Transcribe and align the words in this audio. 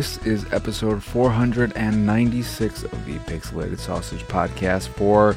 This 0.00 0.16
is 0.24 0.50
episode 0.50 1.02
496 1.02 2.84
of 2.84 3.04
the 3.04 3.18
Pixelated 3.18 3.78
Sausage 3.78 4.22
Podcast 4.28 4.88
for 4.88 5.36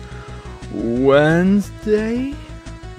Wednesday, 0.72 2.34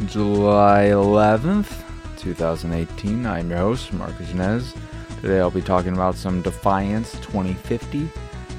July 0.05 0.89
11th, 0.89 1.83
2018. 2.19 3.25
I'm 3.25 3.49
your 3.49 3.61
host, 3.61 3.95
Marcus 3.95 4.35
Nez. 4.35 4.75
Today 5.23 5.41
I'll 5.41 5.51
be 5.51 5.63
talking 5.63 5.95
about 5.95 6.17
some 6.17 6.43
Defiance 6.43 7.13
2050 7.13 8.11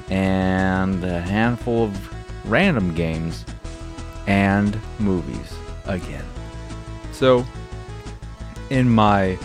and 0.09 1.03
a 1.03 1.21
handful 1.21 1.83
of 1.83 2.49
random 2.49 2.95
games 2.95 3.45
and 4.25 4.81
movies 4.97 5.53
again. 5.85 6.25
So, 7.11 7.45
in 8.71 8.89
my 8.89 9.37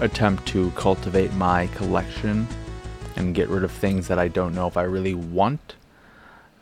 attempt 0.00 0.44
to 0.48 0.72
cultivate 0.72 1.32
my 1.34 1.68
collection 1.68 2.48
and 3.16 3.34
get 3.34 3.48
rid 3.48 3.64
of 3.64 3.70
things 3.70 4.08
that 4.08 4.18
I 4.18 4.28
don't 4.28 4.54
know 4.54 4.66
if 4.66 4.76
I 4.76 4.82
really 4.82 5.14
want. 5.14 5.74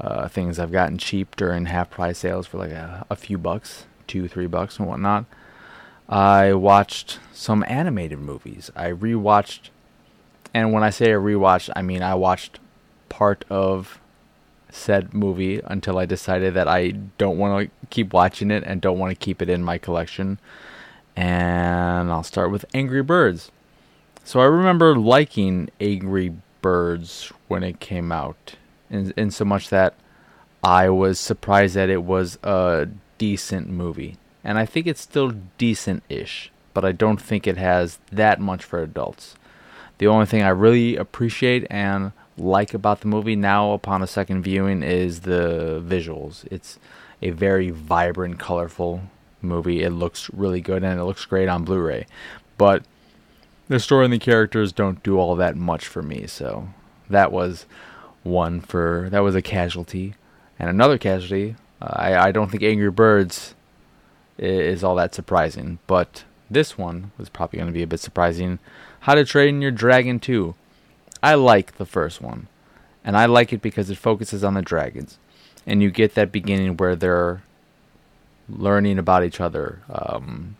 Uh, 0.00 0.26
things 0.28 0.58
I've 0.58 0.72
gotten 0.72 0.98
cheap 0.98 1.36
during 1.36 1.66
half 1.66 1.90
price 1.90 2.18
sales 2.18 2.46
for 2.46 2.58
like 2.58 2.70
a, 2.70 3.06
a 3.08 3.16
few 3.16 3.38
bucks, 3.38 3.84
two, 4.06 4.26
three 4.26 4.46
bucks, 4.46 4.78
and 4.78 4.88
whatnot. 4.88 5.26
I 6.08 6.52
watched 6.54 7.20
some 7.32 7.64
animated 7.68 8.18
movies. 8.18 8.70
I 8.74 8.90
rewatched, 8.90 9.70
and 10.52 10.72
when 10.72 10.82
I 10.82 10.90
say 10.90 11.12
I 11.12 11.16
rewatched, 11.16 11.70
I 11.76 11.82
mean 11.82 12.02
I 12.02 12.14
watched 12.14 12.58
part 13.08 13.44
of 13.48 14.00
said 14.70 15.14
movie 15.14 15.60
until 15.64 15.98
I 15.98 16.06
decided 16.06 16.54
that 16.54 16.66
I 16.66 16.92
don't 17.18 17.38
want 17.38 17.70
to 17.70 17.86
keep 17.88 18.12
watching 18.12 18.50
it 18.50 18.64
and 18.64 18.80
don't 18.80 18.98
want 18.98 19.10
to 19.10 19.24
keep 19.24 19.42
it 19.42 19.50
in 19.50 19.62
my 19.62 19.78
collection 19.78 20.38
and 21.16 22.10
I'll 22.10 22.22
start 22.22 22.50
with 22.50 22.64
Angry 22.72 23.02
Birds. 23.02 23.50
So 24.24 24.40
I 24.40 24.44
remember 24.44 24.96
liking 24.96 25.70
Angry 25.80 26.34
Birds 26.62 27.32
when 27.48 27.62
it 27.62 27.80
came 27.80 28.12
out, 28.12 28.54
in, 28.88 29.12
in 29.16 29.30
so 29.30 29.44
much 29.44 29.68
that 29.70 29.94
I 30.62 30.88
was 30.90 31.18
surprised 31.18 31.74
that 31.74 31.90
it 31.90 32.04
was 32.04 32.38
a 32.42 32.88
decent 33.18 33.68
movie. 33.68 34.16
And 34.44 34.58
I 34.58 34.66
think 34.66 34.86
it's 34.86 35.00
still 35.00 35.32
decent 35.58 36.02
ish, 36.08 36.50
but 36.72 36.84
I 36.84 36.92
don't 36.92 37.20
think 37.20 37.46
it 37.46 37.56
has 37.56 37.98
that 38.10 38.40
much 38.40 38.64
for 38.64 38.82
adults. 38.82 39.34
The 39.98 40.06
only 40.06 40.26
thing 40.26 40.42
I 40.42 40.48
really 40.48 40.96
appreciate 40.96 41.66
and 41.70 42.12
like 42.38 42.74
about 42.74 43.00
the 43.00 43.08
movie 43.08 43.36
now 43.36 43.72
upon 43.72 44.02
a 44.02 44.06
second 44.06 44.42
viewing 44.42 44.82
is 44.82 45.20
the 45.20 45.82
visuals. 45.84 46.46
It's 46.50 46.78
a 47.20 47.30
very 47.30 47.70
vibrant, 47.70 48.38
colorful 48.38 49.02
movie. 49.40 49.82
It 49.82 49.90
looks 49.90 50.30
really 50.32 50.60
good 50.60 50.82
and 50.82 50.98
it 50.98 51.04
looks 51.04 51.24
great 51.24 51.48
on 51.48 51.64
Blu-ray. 51.64 52.06
But 52.56 52.84
the 53.68 53.80
story 53.80 54.04
and 54.04 54.12
the 54.12 54.18
characters 54.18 54.72
don't 54.72 55.02
do 55.02 55.18
all 55.18 55.36
that 55.36 55.56
much 55.56 55.86
for 55.86 56.02
me, 56.02 56.26
so 56.26 56.68
that 57.08 57.32
was 57.32 57.66
one 58.22 58.60
for 58.60 59.08
that 59.10 59.20
was 59.20 59.34
a 59.34 59.42
casualty. 59.42 60.14
And 60.58 60.68
another 60.68 60.98
casualty, 60.98 61.56
uh, 61.80 61.92
I 61.92 62.28
I 62.28 62.32
don't 62.32 62.50
think 62.50 62.62
Angry 62.62 62.90
Birds 62.90 63.54
is, 64.38 64.82
all 64.82 64.96
that 64.96 65.14
surprising, 65.14 65.78
but 65.86 66.24
this 66.50 66.76
one 66.76 67.12
was 67.16 67.28
probably 67.28 67.58
going 67.58 67.68
to 67.68 67.72
be 67.72 67.82
a 67.82 67.86
bit 67.86 68.00
surprising. 68.00 68.58
How 69.00 69.14
to 69.14 69.24
Train 69.24 69.62
Your 69.62 69.70
Dragon 69.70 70.18
2. 70.18 70.54
I 71.22 71.34
like 71.34 71.76
the 71.76 71.86
first 71.86 72.20
one. 72.20 72.48
And 73.04 73.16
I 73.16 73.26
like 73.26 73.52
it 73.52 73.62
because 73.62 73.90
it 73.90 73.98
focuses 73.98 74.44
on 74.44 74.54
the 74.54 74.62
dragons. 74.62 75.18
And 75.66 75.82
you 75.82 75.90
get 75.90 76.14
that 76.14 76.32
beginning 76.32 76.76
where 76.76 76.94
they're 76.94 77.42
learning 78.48 78.98
about 78.98 79.24
each 79.24 79.40
other. 79.40 79.80
Um, 79.90 80.56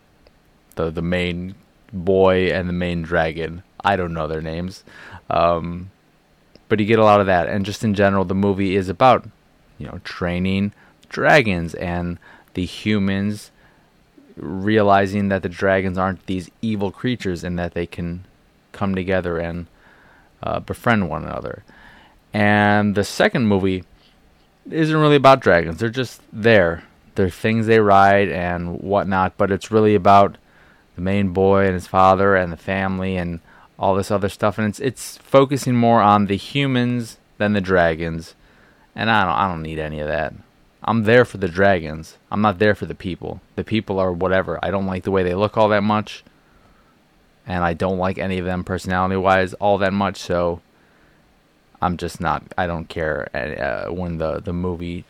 the 0.75 0.89
the 0.89 1.01
main 1.01 1.55
boy 1.93 2.51
and 2.51 2.67
the 2.67 2.73
main 2.73 3.03
dragon. 3.03 3.63
I 3.83 3.95
don't 3.95 4.13
know 4.13 4.27
their 4.27 4.41
names, 4.41 4.83
um, 5.29 5.91
but 6.67 6.79
you 6.79 6.85
get 6.85 6.99
a 6.99 7.03
lot 7.03 7.19
of 7.19 7.27
that. 7.27 7.47
And 7.47 7.65
just 7.65 7.83
in 7.83 7.93
general, 7.93 8.25
the 8.25 8.35
movie 8.35 8.75
is 8.75 8.89
about 8.89 9.25
you 9.77 9.87
know 9.87 9.99
training 10.03 10.73
dragons 11.09 11.73
and 11.75 12.17
the 12.55 12.65
humans 12.65 13.51
realizing 14.35 15.29
that 15.29 15.43
the 15.43 15.49
dragons 15.49 15.97
aren't 15.97 16.25
these 16.25 16.49
evil 16.61 16.91
creatures 16.91 17.43
and 17.43 17.59
that 17.59 17.73
they 17.73 17.85
can 17.85 18.25
come 18.71 18.95
together 18.95 19.37
and 19.37 19.67
uh, 20.41 20.59
befriend 20.59 21.09
one 21.09 21.23
another. 21.23 21.63
And 22.33 22.95
the 22.95 23.03
second 23.03 23.45
movie 23.45 23.83
isn't 24.69 24.95
really 24.95 25.17
about 25.17 25.41
dragons; 25.41 25.79
they're 25.79 25.89
just 25.89 26.21
there 26.31 26.83
They're 27.15 27.29
things 27.29 27.67
they 27.67 27.79
ride 27.79 28.29
and 28.29 28.79
whatnot, 28.81 29.37
but 29.37 29.51
it's 29.51 29.71
really 29.71 29.93
about 29.93 30.37
the 30.95 31.01
main 31.01 31.29
boy 31.29 31.65
and 31.65 31.73
his 31.73 31.87
father 31.87 32.35
and 32.35 32.51
the 32.51 32.57
family 32.57 33.17
and 33.17 33.39
all 33.79 33.95
this 33.95 34.11
other 34.11 34.29
stuff, 34.29 34.57
and 34.57 34.67
it's 34.67 34.79
it's 34.79 35.17
focusing 35.17 35.75
more 35.75 36.01
on 36.01 36.27
the 36.27 36.37
humans 36.37 37.17
than 37.37 37.53
the 37.53 37.61
dragons, 37.61 38.35
and 38.95 39.09
I 39.09 39.25
don't 39.25 39.33
I 39.33 39.47
don't 39.47 39.61
need 39.61 39.79
any 39.79 39.99
of 39.99 40.07
that. 40.07 40.33
I'm 40.83 41.03
there 41.03 41.25
for 41.25 41.37
the 41.37 41.47
dragons. 41.47 42.17
I'm 42.29 42.41
not 42.41 42.59
there 42.59 42.75
for 42.75 42.85
the 42.85 42.95
people. 42.95 43.41
The 43.55 43.63
people 43.63 43.99
are 43.99 44.11
whatever. 44.11 44.59
I 44.61 44.69
don't 44.69 44.85
like 44.85 45.03
the 45.03 45.11
way 45.11 45.23
they 45.23 45.33
look 45.33 45.57
all 45.57 45.69
that 45.69 45.83
much, 45.83 46.23
and 47.47 47.63
I 47.63 47.73
don't 47.73 47.97
like 47.97 48.17
any 48.17 48.37
of 48.37 48.45
them 48.45 48.63
personality 48.63 49.15
wise 49.15 49.53
all 49.55 49.77
that 49.79 49.93
much. 49.93 50.17
So 50.17 50.61
I'm 51.81 51.97
just 51.97 52.21
not. 52.21 52.43
I 52.57 52.67
don't 52.67 52.87
care 52.87 53.29
uh, 53.33 53.91
when 53.91 54.17
the 54.17 54.39
the 54.39 54.53
movie 54.53 55.05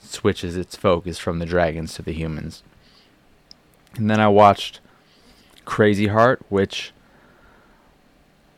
switches 0.00 0.56
its 0.56 0.76
focus 0.76 1.18
from 1.18 1.38
the 1.38 1.46
dragons 1.46 1.94
to 1.94 2.02
the 2.02 2.12
humans. 2.12 2.62
And 3.96 4.10
then 4.10 4.20
I 4.20 4.28
watched 4.28 4.80
Crazy 5.66 6.06
Heart, 6.06 6.40
which 6.48 6.92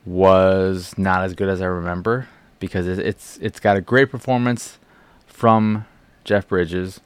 was 0.07 0.97
not 0.97 1.25
as 1.25 1.35
good 1.35 1.49
as 1.49 1.61
I 1.61 1.67
remember 1.67 2.29
because 2.61 2.87
it's 2.87 3.39
it's 3.43 3.59
got 3.59 3.77
a 3.77 3.81
great 3.81 4.11
performance 4.11 4.79
from 5.27 5.85
Jeff 6.25 6.47
Bridges, 6.47 7.01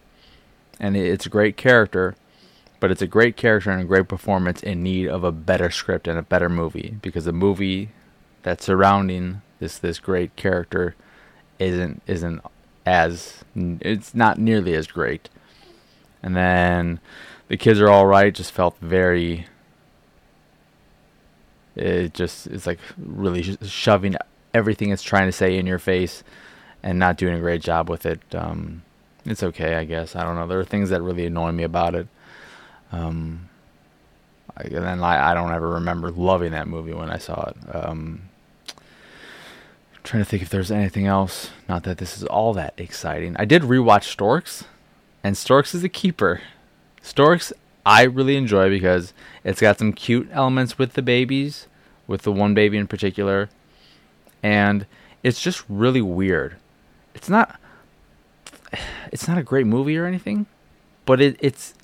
and 0.79 0.97
it's 0.97 1.27
a 1.27 1.31
great 1.31 1.57
character, 1.57 2.15
but 2.81 2.91
it's 2.91 3.03
a 3.03 3.07
great 3.07 3.37
character 3.37 3.71
and 3.71 3.81
a 3.81 3.87
great 3.87 4.09
performance 4.09 4.63
in 4.63 4.83
need 4.83 5.09
of 5.09 5.25
a 5.25 5.33
better 5.33 5.71
script 5.71 6.07
and 6.07 6.19
a 6.19 6.23
better 6.23 6.51
movie 6.51 6.97
because 7.01 7.25
the 7.25 7.33
movie 7.33 7.91
that's 8.43 8.67
surrounding 8.67 9.41
this 9.59 9.79
this 9.79 9.99
great 9.99 10.37
character 10.37 10.95
isn't 11.59 12.03
isn't 12.07 12.43
as 12.85 13.45
it's 13.55 14.15
not 14.15 14.39
nearly 14.39 14.75
as 14.75 14.87
great. 14.87 15.29
And 16.23 16.37
then 16.37 17.01
the 17.49 17.57
kids 17.57 17.81
are 17.81 17.89
all 17.91 18.07
right. 18.07 18.35
Just 18.35 18.53
felt 18.53 18.77
very. 18.81 19.47
It 21.75 22.15
just 22.15 22.47
it's 22.49 22.67
like 22.67 22.79
really 22.99 23.57
shoving 23.63 24.17
everything 24.53 24.91
it's 24.91 25.03
trying 25.03 25.27
to 25.27 25.33
say 25.33 25.57
in 25.57 25.67
your 25.67 25.79
face, 25.79 26.23
and 26.83 26.99
not 26.99 27.17
doing 27.17 27.35
a 27.35 27.41
great 27.41 27.63
job 27.63 27.89
with 27.89 28.05
it. 28.07 28.21
Um, 28.35 28.83
it's 29.25 29.43
okay, 29.43 29.77
I 29.77 29.85
guess. 29.85 30.17
I 30.17 30.25
don't 30.25 30.35
know. 30.35 30.47
There 30.47 30.59
are 30.61 30.65
things 30.65 30.91
that 30.91 31.01
really 31.01 31.27
annoy 31.27 31.53
me 31.53 31.63
about 31.63 31.95
it. 31.95 32.09
Um, 32.91 33.49
I, 34.57 34.63
and 34.65 34.85
then 34.85 35.03
I, 35.03 35.31
I 35.31 35.35
don't 35.35 35.53
ever 35.53 35.69
remember 35.69 36.11
loving 36.11 36.53
that 36.53 36.69
movie 36.69 36.93
when 36.93 37.11
I 37.11 37.19
saw 37.19 37.51
it. 37.51 37.57
Um, 37.75 38.23
trying 40.03 40.23
to 40.25 40.29
think 40.29 40.43
if 40.43 40.51
there's 40.51 40.71
anything 40.71 41.07
else. 41.07 41.51
Not 41.69 41.85
that 41.85 41.99
this 41.99 42.17
is 42.17 42.25
all 42.25 42.53
that 42.55 42.75
exciting. 42.77 43.37
I 43.39 43.45
did 43.45 43.63
rewatch 43.63 44.05
Storks, 44.05 44.65
and 45.23 45.37
Storks 45.37 45.75
is 45.75 45.85
a 45.85 45.89
keeper. 45.89 46.43
Storks 47.01 47.53
I 47.85 48.03
really 48.05 48.37
enjoy 48.37 48.69
because 48.69 49.13
it's 49.45 49.61
got 49.61 49.79
some 49.79 49.93
cute 49.93 50.29
elements 50.33 50.79
with 50.79 50.93
the 50.95 51.03
babies, 51.03 51.67
with 52.07 52.23
the 52.23 52.33
one 52.33 52.55
baby 52.55 52.79
in 52.79 52.87
particular, 52.87 53.49
and 54.43 54.87
it's 55.23 55.41
just 55.41 55.65
really 55.69 56.03
weird. 56.03 56.57
It's 57.15 57.29
not 57.29 57.59
it's 59.13 59.29
not 59.29 59.39
a 59.39 59.43
great 59.43 59.67
movie 59.67 59.99
or 59.99 60.07
anything, 60.07 60.47
but 61.05 61.21
it, 61.21 61.37
it's 61.41 61.75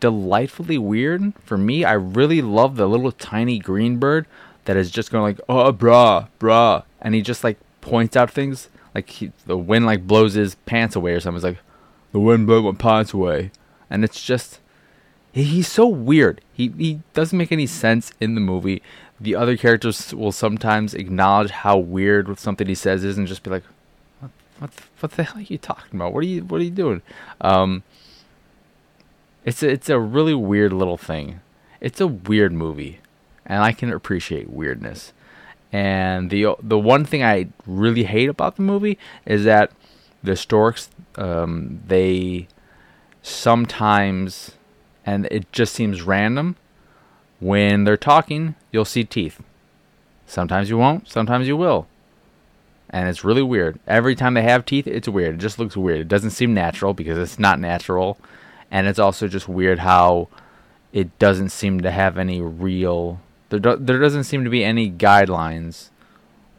delightfully 0.00 0.78
weird 0.78 1.32
for 1.44 1.58
me. 1.58 1.84
I 1.84 1.92
really 1.92 2.42
love 2.42 2.76
the 2.76 2.88
little 2.88 3.12
tiny 3.12 3.58
green 3.58 3.98
bird 3.98 4.26
that 4.64 4.76
is 4.76 4.90
just 4.90 5.10
going 5.10 5.24
like, 5.24 5.40
oh, 5.48 5.72
brah, 5.72 6.28
brah, 6.38 6.84
and 7.00 7.14
he 7.14 7.22
just 7.22 7.42
like 7.42 7.58
points 7.80 8.16
out 8.16 8.30
things. 8.30 8.68
Like 8.94 9.08
he, 9.08 9.32
the 9.46 9.56
wind 9.56 9.86
like 9.86 10.06
blows 10.06 10.34
his 10.34 10.54
pants 10.54 10.94
away 10.94 11.12
or 11.12 11.20
something. 11.20 11.36
It's 11.36 11.44
like 11.44 11.64
the 12.12 12.20
wind 12.20 12.46
blew 12.46 12.62
my 12.62 12.72
pants 12.72 13.12
away, 13.12 13.50
and 13.90 14.04
it's 14.04 14.22
just 14.24 14.60
he's 15.46 15.68
so 15.68 15.86
weird. 15.86 16.40
He 16.52 16.68
he 16.76 17.00
doesn't 17.14 17.36
make 17.36 17.52
any 17.52 17.66
sense 17.66 18.12
in 18.20 18.34
the 18.34 18.40
movie. 18.40 18.82
The 19.20 19.34
other 19.34 19.56
characters 19.56 20.14
will 20.14 20.32
sometimes 20.32 20.94
acknowledge 20.94 21.50
how 21.50 21.76
weird 21.78 22.38
something 22.38 22.66
he 22.66 22.74
says 22.74 23.04
is, 23.04 23.18
and 23.18 23.26
just 23.26 23.42
be 23.42 23.50
like, 23.50 23.64
"What 24.20 24.30
what 24.58 24.72
the, 24.72 24.82
what 25.00 25.12
the 25.12 25.22
hell 25.24 25.38
are 25.38 25.42
you 25.42 25.58
talking 25.58 25.98
about? 25.98 26.12
What 26.12 26.20
are 26.20 26.28
you 26.28 26.44
what 26.44 26.60
are 26.60 26.64
you 26.64 26.70
doing?" 26.70 27.02
Um, 27.40 27.82
it's 29.44 29.62
a, 29.62 29.68
it's 29.70 29.88
a 29.88 29.98
really 29.98 30.34
weird 30.34 30.72
little 30.72 30.98
thing. 30.98 31.40
It's 31.80 32.00
a 32.00 32.06
weird 32.06 32.52
movie 32.52 33.00
and 33.48 33.62
I 33.62 33.72
can 33.72 33.92
appreciate 33.92 34.50
weirdness. 34.50 35.12
And 35.72 36.30
the 36.30 36.54
the 36.62 36.78
one 36.78 37.04
thing 37.04 37.22
I 37.22 37.48
really 37.66 38.04
hate 38.04 38.28
about 38.28 38.56
the 38.56 38.62
movie 38.62 38.98
is 39.26 39.44
that 39.44 39.72
the 40.22 40.36
storks 40.36 40.90
um, 41.16 41.80
they 41.86 42.48
sometimes 43.22 44.52
and 45.08 45.26
it 45.30 45.50
just 45.52 45.74
seems 45.74 46.02
random 46.02 46.56
when 47.40 47.84
they're 47.84 47.96
talking 47.96 48.54
you'll 48.72 48.84
see 48.84 49.04
teeth 49.04 49.40
Sometimes 50.28 50.68
you 50.68 50.76
won't, 50.76 51.08
sometimes 51.08 51.48
you 51.48 51.56
will. 51.56 51.86
And 52.90 53.08
it's 53.08 53.24
really 53.24 53.42
weird. 53.42 53.80
Every 53.86 54.14
time 54.14 54.34
they 54.34 54.42
have 54.42 54.66
teeth, 54.66 54.86
it's 54.86 55.08
weird. 55.08 55.36
It 55.36 55.38
just 55.38 55.58
looks 55.58 55.76
weird. 55.76 56.00
It 56.00 56.08
doesn't 56.08 56.30
seem 56.30 56.52
natural 56.52 56.92
because 56.92 57.16
it's 57.16 57.38
not 57.38 57.58
natural. 57.58 58.18
And 58.70 58.86
it's 58.86 58.98
also 58.98 59.26
just 59.26 59.48
weird 59.48 59.78
how 59.78 60.28
it 60.92 61.18
doesn't 61.18 61.48
seem 61.48 61.80
to 61.80 61.90
have 61.90 62.18
any 62.18 62.40
real 62.42 63.20
there, 63.48 63.58
do, 63.58 63.76
there 63.76 63.98
doesn't 63.98 64.24
seem 64.24 64.44
to 64.44 64.50
be 64.50 64.62
any 64.62 64.90
guidelines 64.90 65.88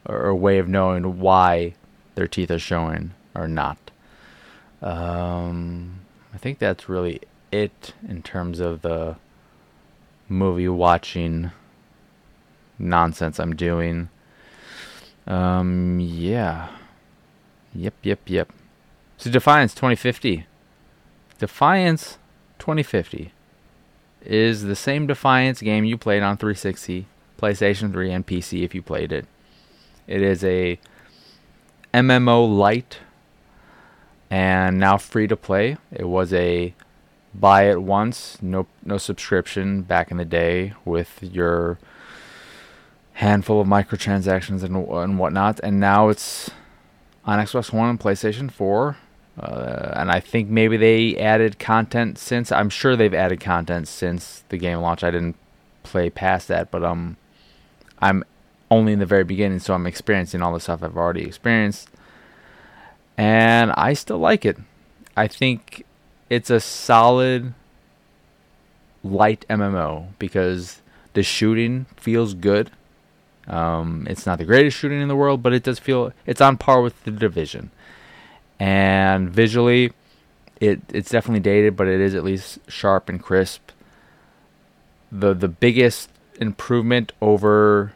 or, 0.06 0.20
or 0.20 0.36
way 0.36 0.58
of 0.58 0.68
knowing 0.68 1.20
why 1.20 1.76
their 2.16 2.28
teeth 2.28 2.50
are 2.50 2.58
showing 2.58 3.12
or 3.36 3.48
not. 3.48 3.78
Um, 4.82 6.00
I 6.34 6.38
think 6.38 6.58
that's 6.58 6.90
really 6.90 7.22
it 7.52 7.94
in 8.08 8.22
terms 8.22 8.60
of 8.60 8.82
the 8.82 9.16
movie 10.28 10.68
watching 10.68 11.52
nonsense 12.78 13.40
I'm 13.40 13.56
doing. 13.56 14.10
Um, 15.28 16.00
yeah. 16.00 16.70
Yep, 17.74 17.94
yep, 18.04 18.20
yep. 18.26 18.52
So 19.18 19.30
Defiance 19.30 19.74
2050. 19.74 20.46
Defiance 21.38 22.18
2050 22.60 23.32
is 24.26 24.64
the 24.64 24.76
same 24.76 25.08
Defiance 25.08 25.62
game 25.62 25.86
you 25.86 25.98
played 25.98 26.24
on 26.24 26.38
360, 26.38 27.08
PlayStation 27.38 27.92
3, 27.92 28.12
and 28.12 28.28
PC 28.28 28.64
if 28.64 28.76
you 28.76 28.82
played 28.82 29.12
it. 29.12 29.26
It 30.08 30.22
is 30.22 30.44
a 30.44 30.80
MMO 31.94 32.58
light 32.58 33.00
and 34.30 34.80
now 34.80 34.98
free 34.98 35.28
to 35.28 35.38
play. 35.38 35.78
It 35.92 36.08
was 36.08 36.34
a 36.34 36.74
buy 37.34 37.70
it 37.70 37.82
once, 37.82 38.38
no 38.42 38.68
no 38.84 38.98
subscription 38.98 39.82
back 39.84 40.12
in 40.12 40.18
the 40.18 40.26
day 40.26 40.74
with 40.86 41.20
your 41.22 41.80
handful 43.14 43.62
of 43.62 43.68
microtransactions 43.68 44.64
and 44.64 44.76
and 44.76 45.20
whatnot, 45.20 45.60
and 45.62 45.80
now 45.80 46.10
it's 46.10 46.50
on 47.26 47.40
Xbox 47.40 47.72
One 47.72 47.90
and 47.90 48.00
PlayStation 48.00 48.52
4. 48.52 48.98
Uh, 49.40 49.94
and 49.96 50.12
I 50.12 50.20
think 50.20 50.50
maybe 50.50 50.76
they 50.76 51.16
added 51.18 51.60
content 51.60 52.18
since. 52.18 52.52
I'm 52.52 52.70
sure 52.70 52.98
they've 52.98 53.14
added 53.14 53.40
content 53.40 53.88
since 53.88 54.44
the 54.50 54.58
game 54.58 54.80
launch. 54.80 55.02
I 55.02 55.12
didn't 55.12 55.38
play 55.84 56.10
past 56.10 56.50
that, 56.50 56.72
but 56.72 56.84
um, 56.84 57.16
I'm 58.00 58.26
only 58.70 58.94
in 58.94 59.00
the 59.00 59.06
very 59.06 59.24
beginning, 59.24 59.60
so 59.60 59.74
I'm 59.74 59.86
experiencing 59.88 60.42
all 60.42 60.54
the 60.54 60.60
stuff 60.60 60.84
I've 60.84 60.98
already 60.98 61.24
experienced, 61.24 61.90
and 63.18 63.72
I 63.72 63.94
still 63.94 64.20
like 64.20 64.44
it. 64.46 64.58
I 65.16 65.28
think 65.28 65.86
it's 66.30 66.50
a 66.50 66.60
solid 66.60 67.54
light 69.04 69.46
MMO 69.50 70.10
because 70.20 70.82
the 71.14 71.24
shooting 71.24 71.86
feels 71.98 72.34
good. 72.34 72.72
Um, 73.48 74.06
it's 74.10 74.26
not 74.26 74.38
the 74.38 74.46
greatest 74.46 74.78
shooting 74.78 75.02
in 75.02 75.08
the 75.08 75.16
world, 75.16 75.42
but 75.42 75.54
it 75.54 75.64
does 75.64 75.80
feel 75.80 76.14
it's 76.26 76.42
on 76.42 76.58
par 76.58 76.82
with 76.82 77.04
the 77.04 77.12
division. 77.12 77.72
And 78.60 79.30
visually, 79.30 79.92
it 80.60 80.82
it's 80.90 81.10
definitely 81.10 81.40
dated, 81.40 81.76
but 81.76 81.88
it 81.88 82.00
is 82.00 82.14
at 82.14 82.24
least 82.24 82.60
sharp 82.68 83.10
and 83.10 83.22
crisp. 83.22 83.72
the 85.12 85.34
The 85.34 85.48
biggest 85.48 86.10
improvement 86.40 87.12
over 87.22 87.94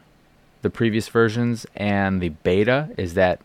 the 0.64 0.70
previous 0.70 1.08
versions 1.10 1.66
and 1.76 2.22
the 2.22 2.30
beta 2.30 2.90
is 2.98 3.14
that 3.14 3.42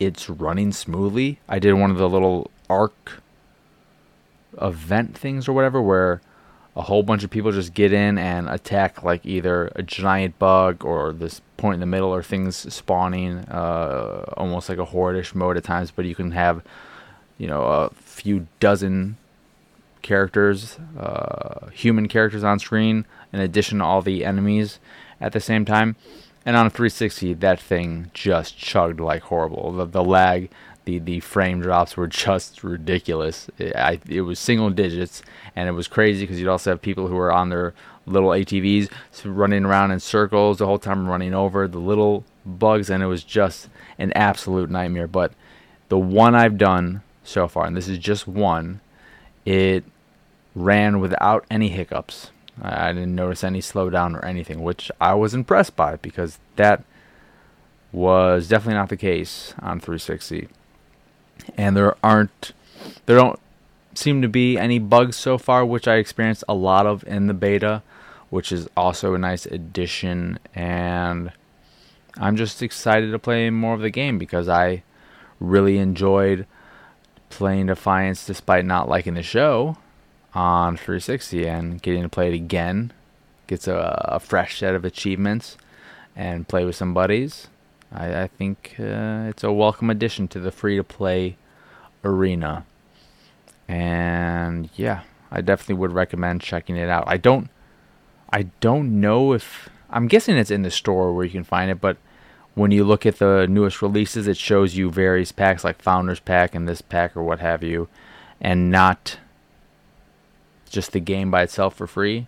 it's 0.00 0.28
running 0.28 0.72
smoothly. 0.72 1.38
I 1.48 1.58
did 1.58 1.74
one 1.74 1.90
of 1.90 1.98
the 1.98 2.08
little 2.08 2.50
arc 2.68 3.22
event 4.60 5.16
things 5.16 5.48
or 5.48 5.52
whatever 5.52 5.80
where 5.80 6.20
a 6.76 6.82
whole 6.82 7.02
bunch 7.02 7.22
of 7.22 7.30
people 7.30 7.52
just 7.52 7.72
get 7.72 7.92
in 7.92 8.18
and 8.18 8.48
attack 8.48 9.02
like 9.02 9.24
either 9.24 9.70
a 9.76 9.82
giant 9.82 10.38
bug 10.38 10.84
or 10.84 11.12
this 11.12 11.40
point 11.56 11.74
in 11.74 11.80
the 11.80 11.86
middle 11.86 12.12
or 12.12 12.22
things 12.22 12.72
spawning 12.72 13.38
uh, 13.48 14.24
almost 14.36 14.68
like 14.68 14.78
a 14.78 14.86
hordish 14.86 15.34
mode 15.34 15.56
at 15.56 15.64
times 15.64 15.90
but 15.90 16.04
you 16.04 16.14
can 16.14 16.32
have 16.32 16.62
you 17.38 17.46
know 17.46 17.62
a 17.62 17.90
few 17.94 18.46
dozen 18.60 19.16
characters 20.02 20.78
uh, 20.98 21.68
human 21.70 22.08
characters 22.08 22.44
on 22.44 22.58
screen 22.58 23.06
in 23.32 23.40
addition 23.40 23.78
to 23.78 23.84
all 23.84 24.02
the 24.02 24.24
enemies 24.24 24.78
at 25.20 25.32
the 25.32 25.40
same 25.40 25.64
time. 25.64 25.96
And 26.46 26.56
on 26.56 26.66
a 26.66 26.70
360 26.70 27.34
that 27.34 27.58
thing 27.58 28.10
just 28.14 28.56
chugged 28.56 29.00
like 29.00 29.22
horrible. 29.22 29.72
The, 29.72 29.86
the 29.86 30.04
lag 30.04 30.50
the 30.84 30.98
the 30.98 31.20
frame 31.20 31.60
drops 31.60 31.96
were 31.96 32.06
just 32.06 32.62
ridiculous. 32.62 33.48
It, 33.58 33.74
I, 33.76 34.00
it 34.08 34.22
was 34.22 34.38
single 34.38 34.70
digits, 34.70 35.22
and 35.56 35.68
it 35.68 35.72
was 35.72 35.88
crazy 35.88 36.24
because 36.24 36.38
you'd 36.38 36.48
also 36.48 36.70
have 36.70 36.82
people 36.82 37.08
who 37.08 37.16
were 37.16 37.32
on 37.32 37.48
their 37.48 37.74
little 38.06 38.30
ATVs 38.30 38.90
running 39.24 39.64
around 39.64 39.90
in 39.90 40.00
circles 40.00 40.58
the 40.58 40.66
whole 40.66 40.78
time, 40.78 41.08
running 41.08 41.34
over 41.34 41.66
the 41.66 41.78
little 41.78 42.24
bugs, 42.44 42.90
and 42.90 43.02
it 43.02 43.06
was 43.06 43.24
just 43.24 43.68
an 43.98 44.12
absolute 44.12 44.70
nightmare. 44.70 45.08
But 45.08 45.32
the 45.88 45.98
one 45.98 46.34
I've 46.34 46.58
done 46.58 47.02
so 47.22 47.48
far, 47.48 47.66
and 47.66 47.76
this 47.76 47.88
is 47.88 47.98
just 47.98 48.26
one, 48.26 48.80
it 49.44 49.84
ran 50.54 51.00
without 51.00 51.44
any 51.50 51.70
hiccups. 51.70 52.30
I 52.62 52.92
didn't 52.92 53.16
notice 53.16 53.42
any 53.42 53.60
slowdown 53.60 54.14
or 54.14 54.24
anything, 54.24 54.62
which 54.62 54.90
I 55.00 55.14
was 55.14 55.34
impressed 55.34 55.74
by 55.74 55.96
because 55.96 56.38
that 56.54 56.84
was 57.90 58.48
definitely 58.48 58.74
not 58.74 58.90
the 58.90 58.96
case 58.96 59.54
on 59.60 59.80
360 59.80 60.48
and 61.56 61.76
there 61.76 61.96
aren't 62.02 62.52
there 63.06 63.16
don't 63.16 63.38
seem 63.94 64.22
to 64.22 64.28
be 64.28 64.58
any 64.58 64.78
bugs 64.78 65.16
so 65.16 65.38
far, 65.38 65.64
which 65.64 65.86
I 65.86 65.96
experienced 65.96 66.44
a 66.48 66.54
lot 66.54 66.86
of 66.86 67.04
in 67.04 67.26
the 67.26 67.34
beta, 67.34 67.82
which 68.30 68.52
is 68.52 68.68
also 68.76 69.14
a 69.14 69.18
nice 69.18 69.46
addition. 69.46 70.38
And 70.54 71.32
I'm 72.16 72.36
just 72.36 72.62
excited 72.62 73.10
to 73.12 73.18
play 73.18 73.50
more 73.50 73.74
of 73.74 73.80
the 73.80 73.90
game 73.90 74.18
because 74.18 74.48
I 74.48 74.82
really 75.40 75.78
enjoyed 75.78 76.46
playing 77.30 77.66
Defiance 77.66 78.26
despite 78.26 78.64
not 78.64 78.88
liking 78.88 79.14
the 79.14 79.22
show 79.22 79.76
on 80.34 80.76
360 80.76 81.46
and 81.46 81.82
getting 81.82 82.02
to 82.02 82.08
play 82.08 82.28
it 82.28 82.34
again 82.34 82.92
gets 83.46 83.68
a, 83.68 84.04
a 84.08 84.20
fresh 84.20 84.58
set 84.58 84.74
of 84.74 84.84
achievements 84.84 85.56
and 86.16 86.48
play 86.48 86.64
with 86.64 86.76
some 86.76 86.94
buddies 86.94 87.48
I, 87.94 88.22
I 88.22 88.26
think 88.26 88.74
uh, 88.78 89.26
it's 89.28 89.44
a 89.44 89.52
welcome 89.52 89.88
addition 89.88 90.28
to 90.28 90.40
the 90.40 90.50
free 90.50 90.76
to 90.76 90.84
play 90.84 91.36
arena. 92.02 92.66
And 93.68 94.68
yeah, 94.76 95.02
I 95.30 95.40
definitely 95.40 95.76
would 95.76 95.92
recommend 95.92 96.42
checking 96.42 96.76
it 96.76 96.88
out. 96.88 97.04
I 97.06 97.16
don't 97.16 97.48
I 98.30 98.44
don't 98.60 99.00
know 99.00 99.32
if 99.32 99.68
I'm 99.90 100.08
guessing 100.08 100.36
it's 100.36 100.50
in 100.50 100.62
the 100.62 100.70
store 100.70 101.14
where 101.14 101.24
you 101.24 101.30
can 101.30 101.44
find 101.44 101.70
it, 101.70 101.80
but 101.80 101.96
when 102.54 102.70
you 102.70 102.84
look 102.84 103.06
at 103.06 103.18
the 103.18 103.46
newest 103.48 103.80
releases, 103.80 104.26
it 104.26 104.36
shows 104.36 104.76
you 104.76 104.90
various 104.90 105.32
packs 105.32 105.64
like 105.64 105.82
Founders 105.82 106.20
Pack 106.20 106.54
and 106.54 106.68
this 106.68 106.82
pack 106.82 107.16
or 107.16 107.22
what 107.22 107.40
have 107.40 107.62
you, 107.62 107.88
and 108.40 108.70
not 108.70 109.18
just 110.68 110.92
the 110.92 111.00
game 111.00 111.30
by 111.30 111.42
itself 111.42 111.76
for 111.76 111.86
free 111.86 112.26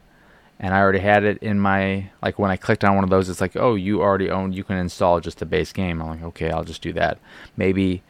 and 0.58 0.74
I 0.74 0.80
already 0.80 1.00
had 1.00 1.24
it 1.24 1.38
in 1.38 1.60
my 1.60 2.10
like 2.22 2.38
when 2.38 2.50
I 2.50 2.56
clicked 2.56 2.84
on 2.84 2.94
one 2.94 3.04
of 3.04 3.10
those, 3.10 3.28
it's 3.28 3.40
like, 3.40 3.56
oh, 3.56 3.74
you 3.74 4.00
already 4.00 4.30
own. 4.30 4.52
You 4.52 4.64
can 4.64 4.76
install 4.76 5.20
just 5.20 5.38
the 5.38 5.46
base 5.46 5.72
game. 5.72 6.00
I'm 6.00 6.08
like, 6.08 6.22
okay, 6.22 6.50
I'll 6.50 6.64
just 6.64 6.82
do 6.82 6.92
that. 6.94 7.18
Maybe 7.56 8.02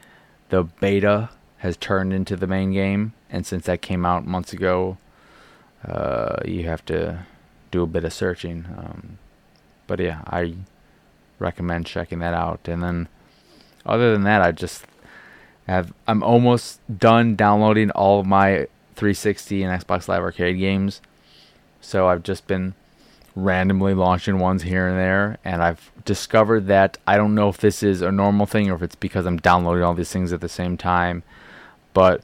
the 0.49 0.65
beta 0.65 1.31
has 1.59 1.77
turned 1.77 2.13
into 2.13 2.37
the 2.37 2.47
main 2.47 2.73
game, 2.73 3.15
and 3.31 3.47
since 3.47 3.67
that 3.67 3.83
came 3.83 4.07
out 4.07 4.27
months 4.27 4.53
ago, 4.53 4.99
uh, 5.87 6.37
you 6.45 6.65
have 6.65 6.85
to 6.87 7.27
do 7.71 7.83
a 7.83 7.87
bit 7.87 8.05
of 8.05 8.13
searching. 8.13 8.67
Um, 8.77 9.19
but 9.87 9.99
yeah, 9.99 10.23
I 10.27 10.55
recommend 11.39 11.87
checking 11.87 12.21
that 12.21 12.35
out. 12.35 12.69
And 12.69 12.83
then, 12.83 13.09
other 13.85 14.13
than 14.13 14.23
that, 14.23 14.43
I 14.43 14.53
just 14.53 14.85
have 15.67 15.93
I'm 16.07 16.23
almost 16.23 16.81
done 16.99 17.35
downloading 17.35 17.91
all 17.91 18.21
of 18.21 18.27
my 18.27 18.69
360 18.95 19.63
and 19.63 19.83
Xbox 19.83 20.09
Live 20.09 20.23
Arcade 20.23 20.59
games. 20.59 21.01
So 21.87 22.09
I've 22.09 22.25
just 22.25 22.49
been 22.49 22.75
randomly 23.37 23.95
launching 23.95 24.41
ones 24.41 24.65
here 24.65 24.89
and 24.89 24.99
there, 24.99 25.39
and 25.45 25.63
I've 25.63 25.93
discovered 26.05 26.67
that 26.67 26.99
I 27.07 27.17
don't 27.17 27.33
know 27.33 27.49
if 27.49 27.59
this 27.59 27.81
is 27.81 28.03
a 28.03 28.11
normal 28.11 28.45
thing 28.45 28.69
or 28.69 28.75
if 28.75 28.83
it's 28.83 28.97
because 28.97 29.25
I'm 29.25 29.37
downloading 29.37 29.85
all 29.85 29.95
these 29.95 30.11
things 30.11 30.33
at 30.33 30.41
the 30.41 30.49
same 30.49 30.77
time, 30.77 31.23
but 31.95 32.23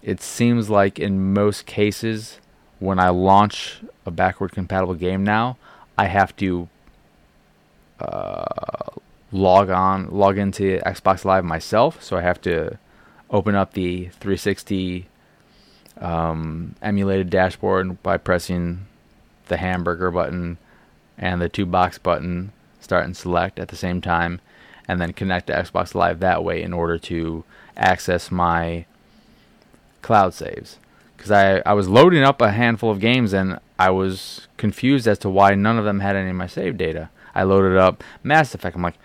it 0.00 0.22
seems 0.22 0.70
like 0.70 1.00
in 1.00 1.32
most 1.34 1.66
cases, 1.66 2.38
when 2.78 3.00
I 3.00 3.08
launch 3.08 3.80
a 4.06 4.12
backward 4.12 4.52
compatible 4.52 4.94
game 4.94 5.24
now, 5.24 5.56
I 5.98 6.06
have 6.06 6.36
to 6.36 6.68
uh, 7.98 8.44
log 9.32 9.70
on, 9.70 10.08
log 10.10 10.38
into 10.38 10.78
Xbox 10.86 11.24
Live 11.24 11.44
myself. 11.44 12.00
So 12.00 12.16
I 12.16 12.20
have 12.20 12.40
to 12.42 12.78
open 13.28 13.56
up 13.56 13.72
the 13.72 14.04
360 14.20 15.08
um, 16.00 16.74
emulated 16.82 17.30
dashboard 17.30 18.02
by 18.02 18.16
pressing 18.16 18.86
the 19.48 19.56
hamburger 19.58 20.10
button 20.10 20.58
and 21.16 21.40
the 21.40 21.48
two 21.48 21.66
box 21.66 21.98
button, 21.98 22.52
start 22.80 23.04
and 23.04 23.16
select 23.16 23.58
at 23.58 23.68
the 23.68 23.76
same 23.76 24.00
time, 24.00 24.40
and 24.88 25.00
then 25.00 25.12
connect 25.12 25.46
to 25.46 25.52
Xbox 25.52 25.94
Live 25.94 26.20
that 26.20 26.44
way 26.44 26.62
in 26.62 26.72
order 26.72 26.98
to 26.98 27.44
access 27.76 28.30
my 28.30 28.84
cloud 30.02 30.34
saves. 30.34 30.78
Because 31.16 31.30
I, 31.30 31.58
I 31.60 31.72
was 31.72 31.88
loading 31.88 32.22
up 32.22 32.42
a 32.42 32.50
handful 32.50 32.90
of 32.90 33.00
games 33.00 33.32
and 33.32 33.58
I 33.78 33.90
was 33.90 34.46
confused 34.56 35.06
as 35.06 35.18
to 35.20 35.30
why 35.30 35.54
none 35.54 35.78
of 35.78 35.84
them 35.84 36.00
had 36.00 36.16
any 36.16 36.30
of 36.30 36.36
my 36.36 36.46
save 36.46 36.76
data. 36.76 37.10
I 37.34 37.44
loaded 37.44 37.76
up 37.76 38.04
Mass 38.22 38.54
Effect. 38.54 38.76
I'm 38.76 38.82
like, 38.82 38.98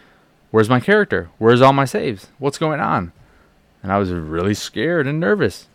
where's 0.51 0.69
my 0.69 0.79
character? 0.79 1.29
Where's 1.37 1.61
all 1.61 1.73
my 1.73 1.85
saves? 1.85 2.27
What's 2.37 2.57
going 2.57 2.79
on? 2.79 3.11
And 3.81 3.91
I 3.91 3.97
was 3.97 4.11
really 4.11 4.53
scared 4.53 5.07
and 5.07 5.19
nervous. 5.19 5.67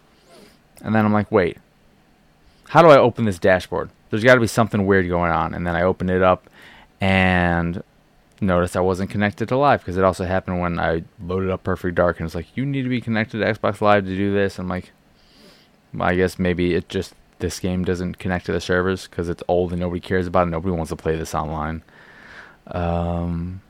And 0.84 0.94
then 0.94 1.04
I'm 1.04 1.12
like, 1.12 1.32
wait, 1.32 1.56
how 2.68 2.82
do 2.82 2.88
I 2.88 2.98
open 2.98 3.24
this 3.24 3.38
dashboard? 3.38 3.90
There's 4.10 4.22
got 4.22 4.34
to 4.34 4.40
be 4.40 4.46
something 4.46 4.86
weird 4.86 5.08
going 5.08 5.32
on. 5.32 5.54
And 5.54 5.66
then 5.66 5.74
I 5.74 5.82
opened 5.82 6.10
it 6.10 6.22
up 6.22 6.48
and 7.00 7.82
noticed 8.40 8.76
I 8.76 8.80
wasn't 8.80 9.10
connected 9.10 9.48
to 9.48 9.56
live 9.56 9.80
because 9.80 9.96
it 9.96 10.04
also 10.04 10.24
happened 10.24 10.60
when 10.60 10.78
I 10.78 11.04
loaded 11.20 11.50
up 11.50 11.64
Perfect 11.64 11.96
Dark 11.96 12.20
and 12.20 12.26
it's 12.26 12.34
like, 12.34 12.56
you 12.56 12.66
need 12.66 12.82
to 12.82 12.88
be 12.88 13.00
connected 13.00 13.38
to 13.38 13.44
Xbox 13.44 13.80
Live 13.80 14.04
to 14.04 14.16
do 14.16 14.32
this. 14.32 14.58
I'm 14.58 14.68
like, 14.68 14.92
I 15.98 16.14
guess 16.14 16.38
maybe 16.38 16.74
it 16.74 16.88
just 16.88 17.14
this 17.38 17.60
game 17.60 17.84
doesn't 17.84 18.18
connect 18.18 18.46
to 18.46 18.52
the 18.52 18.60
servers 18.60 19.08
because 19.08 19.28
it's 19.28 19.42
old 19.48 19.72
and 19.72 19.80
nobody 19.80 20.00
cares 20.00 20.26
about 20.26 20.48
it. 20.48 20.50
Nobody 20.50 20.74
wants 20.74 20.90
to 20.90 20.96
play 20.96 21.16
this 21.16 21.34
online. 21.34 21.82
Um, 22.66 23.62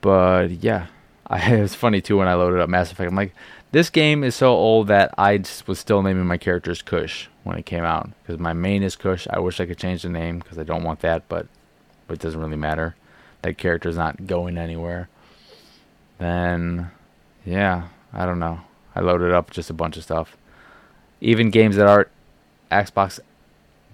but 0.00 0.50
yeah, 0.50 0.86
I, 1.28 1.52
it 1.54 1.60
was 1.60 1.74
funny 1.74 2.00
too 2.00 2.18
when 2.18 2.28
I 2.28 2.34
loaded 2.34 2.60
up 2.60 2.68
Mass 2.68 2.92
Effect. 2.92 3.10
I'm 3.10 3.16
like, 3.16 3.34
this 3.72 3.90
game 3.90 4.24
is 4.24 4.34
so 4.34 4.48
old 4.48 4.88
that 4.88 5.14
I 5.18 5.42
was 5.66 5.78
still 5.78 6.02
naming 6.02 6.26
my 6.26 6.38
characters 6.38 6.82
Kush 6.82 7.28
when 7.44 7.58
it 7.58 7.66
came 7.66 7.84
out 7.84 8.10
because 8.22 8.38
my 8.38 8.52
main 8.52 8.82
is 8.82 8.96
Kush. 8.96 9.26
I 9.30 9.38
wish 9.38 9.60
I 9.60 9.66
could 9.66 9.78
change 9.78 10.02
the 10.02 10.08
name 10.08 10.38
because 10.38 10.58
I 10.58 10.62
don't 10.62 10.84
want 10.84 11.00
that, 11.00 11.28
but 11.28 11.46
but 12.06 12.14
it 12.14 12.20
doesn't 12.20 12.40
really 12.40 12.56
matter. 12.56 12.94
That 13.42 13.58
character's 13.58 13.96
not 13.96 14.26
going 14.26 14.56
anywhere. 14.56 15.08
Then, 16.18 16.90
yeah, 17.44 17.88
I 18.12 18.24
don't 18.24 18.38
know. 18.38 18.60
I 18.94 19.00
loaded 19.00 19.32
up 19.32 19.50
just 19.50 19.70
a 19.70 19.74
bunch 19.74 19.96
of 19.96 20.04
stuff. 20.04 20.36
Even 21.20 21.50
games 21.50 21.76
that 21.76 21.86
aren't 21.86 22.08
Xbox 22.70 23.20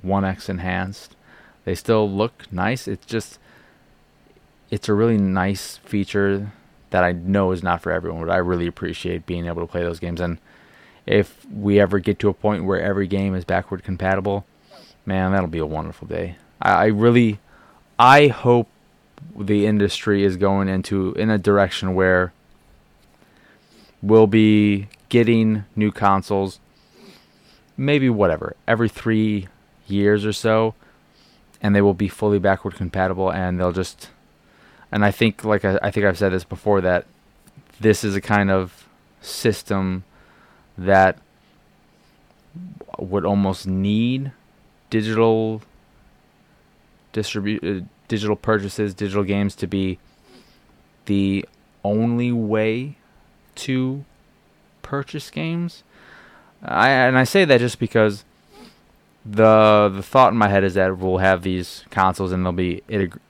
One 0.03 0.25
X 0.25 0.49
enhanced, 0.49 1.17
they 1.65 1.75
still 1.75 2.09
look 2.11 2.45
nice. 2.53 2.87
It's 2.87 3.07
just, 3.07 3.39
it's 4.71 4.89
a 4.89 4.95
really 4.95 5.19
nice 5.19 5.79
feature 5.79 6.53
that 6.93 7.05
I 7.05 7.13
know 7.13 7.53
is 7.53 7.63
not 7.63 7.83
for 7.83 7.91
everyone, 7.91 8.25
but 8.25 8.33
I 8.33 8.37
really 8.37 8.67
appreciate 8.67 9.27
being 9.27 9.47
able 9.47 9.63
to 9.63 9.71
play 9.71 9.83
those 9.83 9.99
games. 9.99 10.21
And 10.21 10.39
if 11.05 11.45
we 11.53 11.81
ever 11.81 11.99
get 11.99 12.19
to 12.21 12.29
a 12.29 12.35
point 12.35 12.65
where 12.65 12.81
every 12.81 13.07
game 13.07 13.35
is 13.35 13.45
backward 13.45 13.83
compatible, 13.83 14.47
man, 15.05 15.33
that'll 15.33 15.49
be 15.49 15.59
a 15.59 15.67
wonderful 15.67 16.07
day. 16.07 16.37
I, 16.61 16.71
I 16.71 16.87
really, 16.87 17.41
I 17.99 18.29
hope 18.29 18.69
the 19.37 19.67
industry 19.67 20.23
is 20.23 20.37
going 20.37 20.69
into 20.69 21.13
in 21.15 21.31
a 21.31 21.39
direction 21.39 21.95
where 21.95 22.33
we'll 24.03 24.27
be 24.27 24.89
getting 25.09 25.65
new 25.75 25.91
consoles, 25.91 26.61
maybe 27.77 28.11
whatever, 28.11 28.55
every 28.69 28.89
three 28.89 29.49
years 29.87 30.25
or 30.25 30.33
so, 30.33 30.75
and 31.63 31.75
they 31.75 31.81
will 31.81 31.95
be 31.95 32.09
fully 32.09 32.39
backward 32.39 32.75
compatible, 32.75 33.33
and 33.33 33.59
they'll 33.59 33.73
just 33.73 34.11
and 34.93 35.05
I 35.05 35.11
think 35.11 35.45
like 35.45 35.65
I, 35.65 35.79
I 35.83 35.91
think 35.91 36.07
I've 36.07 36.19
said 36.19 36.33
this 36.33 36.45
before 36.45 36.83
that 36.83 37.07
this 37.81 38.05
is 38.05 38.15
a 38.15 38.21
kind 38.21 38.51
of 38.51 38.87
system 39.21 40.05
that 40.77 41.19
would 42.99 43.25
almost 43.25 43.67
need 43.67 44.33
digital 44.91 45.63
uh, 47.17 47.81
digital 48.09 48.37
purchases, 48.37 48.95
digital 48.95 49.25
games 49.25 49.55
to 49.57 49.67
be 49.67 49.99
the 51.07 51.47
only 51.83 52.31
way 52.31 52.97
to 53.55 54.05
purchase 54.83 55.31
games. 55.31 55.83
I 56.63 56.91
and 56.91 57.19
I 57.19 57.25
say 57.25 57.45
that 57.47 57.59
just 57.59 57.79
because 57.79 58.25
the 59.25 59.91
the 59.93 60.03
thought 60.03 60.33
in 60.33 60.39
my 60.39 60.49
head 60.49 60.65
is 60.65 60.75
that 60.75 60.99
we'll 60.99 61.19
have 61.19 61.43
these 61.43 61.85
consoles 61.91 62.33
and 62.33 62.45
they'll 62.45 62.53
be 62.53 62.83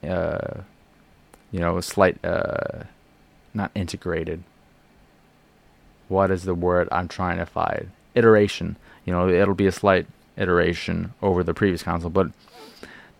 uh, 0.03 0.63
you 1.53 1.61
know, 1.61 1.77
a 1.77 1.83
slight, 1.83 2.23
uh, 2.25 2.85
not 3.55 3.71
integrated. 3.75 4.43
What 6.09 6.31
is 6.31 6.43
the 6.43 6.55
word 6.55 6.89
I'm 6.91 7.09
trying 7.09 7.39
to 7.39 7.47
find? 7.47 7.91
Iteration. 8.15 8.77
You 9.05 9.13
know, 9.13 9.29
it'll 9.29 9.55
be 9.55 9.67
a 9.67 9.73
slight 9.73 10.07
iteration 10.37 11.15
over 11.23 11.45
the 11.45 11.55
previous 11.55 11.83
console, 11.83 12.11
but 12.11 12.31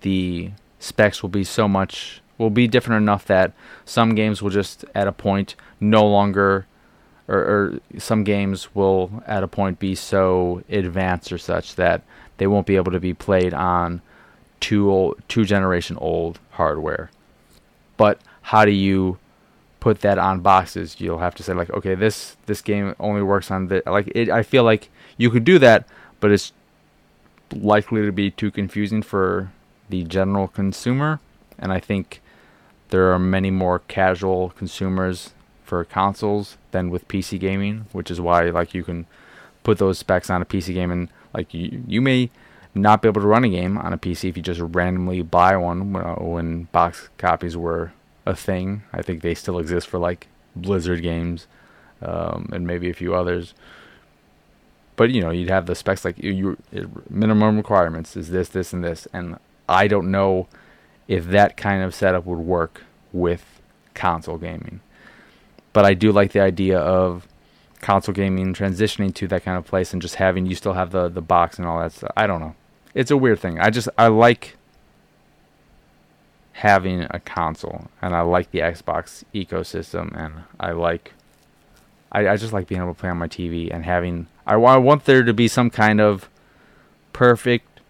the 0.01 0.51
specs 0.81 1.23
will 1.23 1.31
be 1.31 1.45
so 1.45 1.69
much 1.69 2.21
will 2.39 2.51
be 2.51 2.67
different 2.67 3.01
enough 3.01 3.27
that 3.27 3.53
some 3.85 4.15
games 4.15 4.43
will 4.43 4.51
just 4.51 4.85
at 4.95 5.07
a 5.07 5.13
point 5.13 5.55
no 5.81 6.05
longer 6.07 6.67
or, 7.29 7.39
or, 7.39 7.81
some 7.99 8.25
games 8.25 8.75
will 8.75 9.23
at 9.27 9.45
a 9.45 9.49
point 9.49 9.79
be 9.79 9.95
so 9.95 10.63
advanced 10.69 11.33
or 11.33 11.39
such 11.39 11.77
that 11.77 12.03
they 12.39 12.49
won't 12.49 12.67
be 12.67 12.75
able 12.75 12.91
to 12.91 12.99
be 12.99 13.15
played 13.15 13.55
on 13.55 14.03
two 14.59 14.91
old, 14.91 15.23
two 15.29 15.45
generation 15.45 15.97
old 15.99 16.41
hardware 16.51 17.11
but 17.97 18.21
how 18.43 18.65
do 18.65 18.71
you 18.71 19.19
put 19.81 20.01
that 20.01 20.19
on 20.19 20.41
boxes? 20.41 21.01
You'll 21.01 21.19
have 21.19 21.35
to 21.37 21.43
say 21.43 21.55
like, 21.55 21.71
okay, 21.71 21.95
this 21.95 22.37
this 22.47 22.61
game 22.61 22.95
only 22.99 23.23
works 23.23 23.51
on 23.51 23.69
the 23.69 23.83
like. 23.87 24.11
It, 24.15 24.31
I 24.31 24.43
feel 24.43 24.65
like 24.65 24.91
you 25.17 25.31
could 25.31 25.45
do 25.45 25.59
that, 25.59 25.87
but 26.21 26.31
it's 26.31 26.53
likely 27.53 28.05
to 28.05 28.13
be 28.13 28.31
too 28.31 28.51
confusing 28.51 29.03
for 29.03 29.53
the 29.89 30.05
general 30.05 30.49
consumer, 30.49 31.21
and 31.59 31.73
I 31.73 31.81
think 31.81 32.21
there 32.89 33.13
are 33.13 33.19
many 33.19 33.51
more 33.51 33.79
casual 33.81 34.51
consumers 34.51 35.31
for 35.65 35.85
consoles 35.85 36.59
than 36.71 36.91
with 36.91 37.09
PC 37.09 37.41
gaming, 37.41 37.87
which 37.93 38.11
is 38.11 38.21
why 38.21 38.45
like 38.51 38.75
you 38.75 38.85
can 38.85 39.07
put 39.65 39.79
those 39.79 39.99
specs 39.99 40.29
on 40.29 40.43
a 40.43 40.45
PC 40.45 40.75
game 40.75 40.91
and 40.91 41.09
like 41.33 41.55
you 41.55 41.83
you 41.87 42.01
may 42.01 42.31
not 42.75 43.03
be 43.03 43.09
able 43.09 43.21
to 43.21 43.27
run 43.27 43.45
a 43.45 43.49
game 43.49 43.77
on 43.79 43.93
a 43.93 43.99
PC 43.99 44.31
if 44.31 44.37
you 44.37 44.43
just 44.43 44.61
randomly 44.61 45.23
buy 45.23 45.57
one 45.57 45.93
when 45.93 46.65
box 46.65 47.11
copies 47.19 47.57
were 47.57 47.93
a 48.25 48.35
thing. 48.35 48.83
I 48.93 49.03
think 49.03 49.21
they 49.21 49.35
still 49.35 49.59
exist 49.59 49.89
for 49.89 49.99
like 49.99 50.29
Blizzard 50.57 51.03
games 51.03 51.47
um, 52.01 52.49
and 52.53 52.67
maybe 52.67 52.89
a 52.89 52.95
few 52.95 53.15
others. 53.15 53.55
But 54.97 55.11
you 55.11 55.21
know, 55.21 55.31
you'd 55.31 55.51
have 55.51 55.67
the 55.67 55.75
specs 55.75 56.05
like 56.05 56.19
you, 56.19 56.57
minimum 57.11 57.57
requirements 57.57 58.17
is 58.17 58.31
this, 58.31 58.49
this, 58.49 58.73
and 58.73 58.85
this, 58.85 59.07
and 59.13 59.39
I 59.69 59.87
don't 59.87 60.11
know 60.11 60.49
if 61.09 61.27
that 61.27 61.57
kind 61.57 61.83
of 61.83 61.95
setup 61.95 62.25
would 62.25 62.39
work 62.39 62.85
with 63.13 63.61
console 63.95 64.39
gaming. 64.39 64.81
But 65.73 65.85
I 65.85 65.95
do 65.95 66.13
like 66.13 66.33
the 66.33 66.41
idea 66.41 66.79
of 66.79 67.27
console 67.81 68.15
gaming 68.15 68.55
transitioning 68.55 69.15
to 69.15 69.27
that 69.29 69.45
kind 69.45 69.59
of 69.59 69.67
place 69.67 69.93
and 69.93 70.01
just 70.01 70.15
having 70.17 70.47
you 70.47 70.55
still 70.55 70.75
have 70.75 70.93
the 70.93 71.09
the 71.09 71.23
box 71.23 71.59
and 71.59 71.67
all 71.67 71.81
that 71.81 71.93
stuff. 71.93 72.13
I 72.17 72.27
don't 72.27 72.41
know 72.41 72.55
it's 72.95 73.11
a 73.11 73.17
weird 73.17 73.41
thing. 73.41 73.59
I 73.59 73.71
just 73.71 73.89
I 73.97 74.09
like 74.09 74.57
having 76.53 77.07
a 77.11 77.19
console 77.19 77.89
and 78.01 78.15
I 78.15 78.21
like 78.21 78.51
the 78.51 78.61
Xbox 78.61 79.25
ecosystem 79.35 80.17
and 80.17 80.45
I 80.61 80.73
like 80.73 81.13
I, 82.11 82.29
I 82.29 82.37
just 82.37 82.53
like 82.53 82.69
being 82.69 82.81
able 82.81 82.95
to 82.95 83.01
play 83.01 83.09
on 83.09 83.17
my 83.17 83.29
TV 83.29 83.73
and 83.73 83.85
having 83.85 84.27
I, 84.47 84.55
I 84.55 84.77
want 84.77 85.05
there 85.05 85.23
to 85.23 85.33
be 85.33 85.49
some 85.49 85.71
kind 85.71 86.01
of 86.01 86.29
perfect 87.13 87.81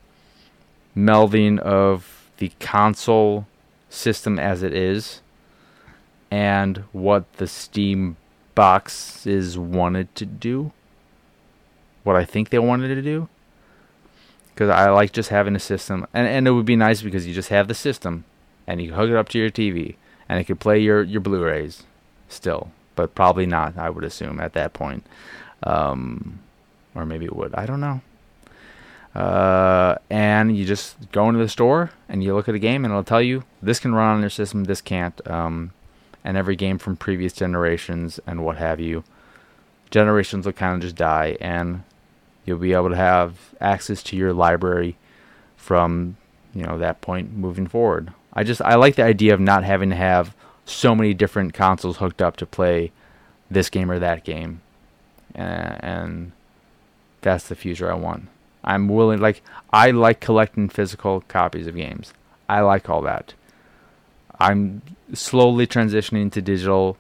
melding 0.97 1.59
of 1.59 2.31
the 2.39 2.53
console 2.61 3.47
system 3.89 4.39
as 4.39 4.63
it 4.63 4.73
is 4.73 5.21
and 6.31 6.79
what 6.93 7.31
the 7.35 7.47
Steam 7.47 8.17
boxes 8.55 9.59
wanted 9.59 10.15
to 10.15 10.25
do. 10.25 10.73
What 12.05 12.17
I 12.17 12.25
think 12.25 12.51
they 12.51 12.59
wanted 12.59 12.89
to 12.95 13.03
do 13.03 13.29
because 14.55 14.69
I 14.69 14.91
like 14.91 15.13
just 15.13 15.31
having 15.31 15.57
a 15.57 15.61
system, 15.61 16.07
and 16.13 16.27
and 16.27 16.47
it 16.47 16.53
would 16.53 16.67
be 16.67 16.77
nice 16.77 17.03
because 17.03 17.27
you 17.27 17.35
just 17.35 17.49
have 17.49 17.69
the 17.69 17.75
system, 17.75 18.25
and 18.67 18.81
you 18.81 18.95
hook 18.95 19.11
it 19.11 19.17
up 19.17 19.29
to 19.31 19.39
your 19.39 19.51
TV, 19.51 19.97
and 20.29 20.39
it 20.39 20.45
could 20.45 20.61
play 20.61 20.79
your 20.79 21.03
your 21.03 21.21
Blu-rays, 21.21 21.85
still, 22.29 22.71
but 22.95 23.15
probably 23.15 23.47
not. 23.47 23.77
I 23.77 23.91
would 23.91 24.05
assume 24.05 24.41
at 24.41 24.53
that 24.55 24.73
point, 24.73 25.07
um, 25.63 26.41
or 26.95 27.07
maybe 27.07 27.25
it 27.25 27.37
would. 27.37 27.55
I 27.55 27.67
don't 27.67 27.81
know. 27.81 28.01
Uh, 29.15 29.97
and 30.09 30.57
you 30.57 30.65
just 30.65 30.97
go 31.13 31.29
into 31.29 31.39
the 31.39 31.49
store 31.49 31.91
and 32.09 32.25
you 32.25 32.35
look 32.35 32.49
at 32.49 32.55
a 32.55 32.59
game, 32.59 32.85
and 32.85 32.93
it'll 32.93 33.05
tell 33.05 33.21
you 33.21 33.45
this 33.61 33.79
can 33.79 33.95
run 33.95 34.17
on 34.17 34.21
your 34.21 34.31
system, 34.31 34.65
this 34.65 34.81
can't. 34.81 35.21
Um, 35.29 35.73
and 36.25 36.37
every 36.37 36.57
game 36.57 36.79
from 36.79 36.97
previous 36.97 37.33
generations 37.33 38.21
and 38.27 38.45
what 38.45 38.57
have 38.57 38.81
you, 38.81 39.05
generations 39.91 40.47
will 40.47 40.53
kind 40.53 40.77
of 40.77 40.81
just 40.81 40.97
die, 40.97 41.37
and 41.41 41.83
you'll 42.45 42.59
be 42.59 42.73
able 42.73 42.91
to 42.91 42.97
have 42.97 43.55
access 43.61 44.03
to 44.05 44.17
your 44.17 44.33
library 44.33 44.97
from 45.57 46.17
you 46.55 46.63
know 46.63 46.79
that 46.79 47.01
point 47.01 47.33
moving 47.33 47.67
forward. 47.67 48.13
I 48.33 48.45
just 48.45 48.63
I 48.63 48.75
like 48.75 48.97
the 48.97 49.05
idea 49.05 49.35
of 49.35 49.41
not 49.41 49.65
having 49.65 49.91
to 49.91 49.97
have 49.97 50.35
so 50.65 50.95
many 50.95 51.15
different 51.15 51.55
consoles 51.55 51.99
hooked 51.99 52.23
up 52.23 52.37
to 52.39 52.47
play 52.47 52.93
this 53.51 53.69
game 53.69 53.91
or 53.91 53.99
that 53.99 54.25
game, 54.25 54.61
and, 55.35 55.85
and 55.85 56.33
that's 57.21 57.49
the 57.49 57.55
future 57.55 57.91
I 57.91 57.95
want. 57.95 58.29
I'm 58.65 58.89
willing 58.89 59.21
like 59.21 59.43
I 59.73 59.91
like 59.91 60.21
collecting 60.21 60.69
physical 60.69 61.23
copies 61.29 61.67
of 61.67 61.77
games. 61.77 62.13
I 62.49 62.61
like 62.61 62.89
all 62.89 63.03
that. 63.03 63.35
I'm 64.39 64.83
slowly 65.15 65.67
transitioning 65.67 66.33
to 66.33 66.43
digital 66.43 66.97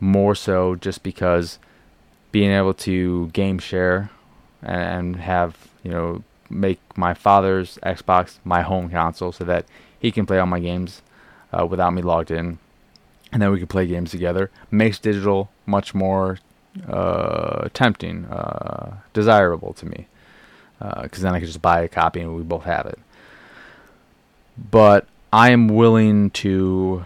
more 0.00 0.34
so 0.34 0.74
just 0.74 1.02
because 1.02 1.58
being 2.32 2.50
able 2.50 2.74
to 2.74 3.28
game 3.28 3.58
share 3.58 4.10
and 4.62 5.16
have 5.16 5.56
you 5.82 5.90
know 5.90 6.22
make 6.50 6.78
my 6.96 7.14
father's 7.14 7.78
Xbox 7.82 8.38
my 8.44 8.62
home 8.62 8.90
console 8.90 9.32
so 9.32 9.44
that 9.44 9.64
he 9.98 10.12
can 10.12 10.26
play 10.26 10.38
all 10.38 10.46
my 10.46 10.60
games. 10.60 11.02
uh, 11.52 11.66
without 11.66 11.92
me 11.92 12.02
logged 12.02 12.30
in, 12.30 12.58
and 13.32 13.42
then 13.42 13.50
we 13.50 13.58
could 13.60 13.68
play 13.68 13.86
games 13.86 14.10
together. 14.10 14.50
Makes 14.70 14.98
digital 14.98 15.50
much 15.66 15.94
more 15.94 16.38
uh, 16.88 17.68
tempting, 17.74 18.24
uh, 18.26 18.96
desirable 19.12 19.72
to 19.74 19.86
me, 19.86 20.06
because 20.78 21.22
then 21.22 21.34
I 21.34 21.40
could 21.40 21.48
just 21.48 21.62
buy 21.62 21.82
a 21.82 21.88
copy 21.88 22.20
and 22.20 22.34
we 22.34 22.42
both 22.42 22.64
have 22.64 22.86
it. 22.86 22.98
But 24.70 25.06
I 25.32 25.50
am 25.50 25.68
willing 25.68 26.30
to 26.30 27.04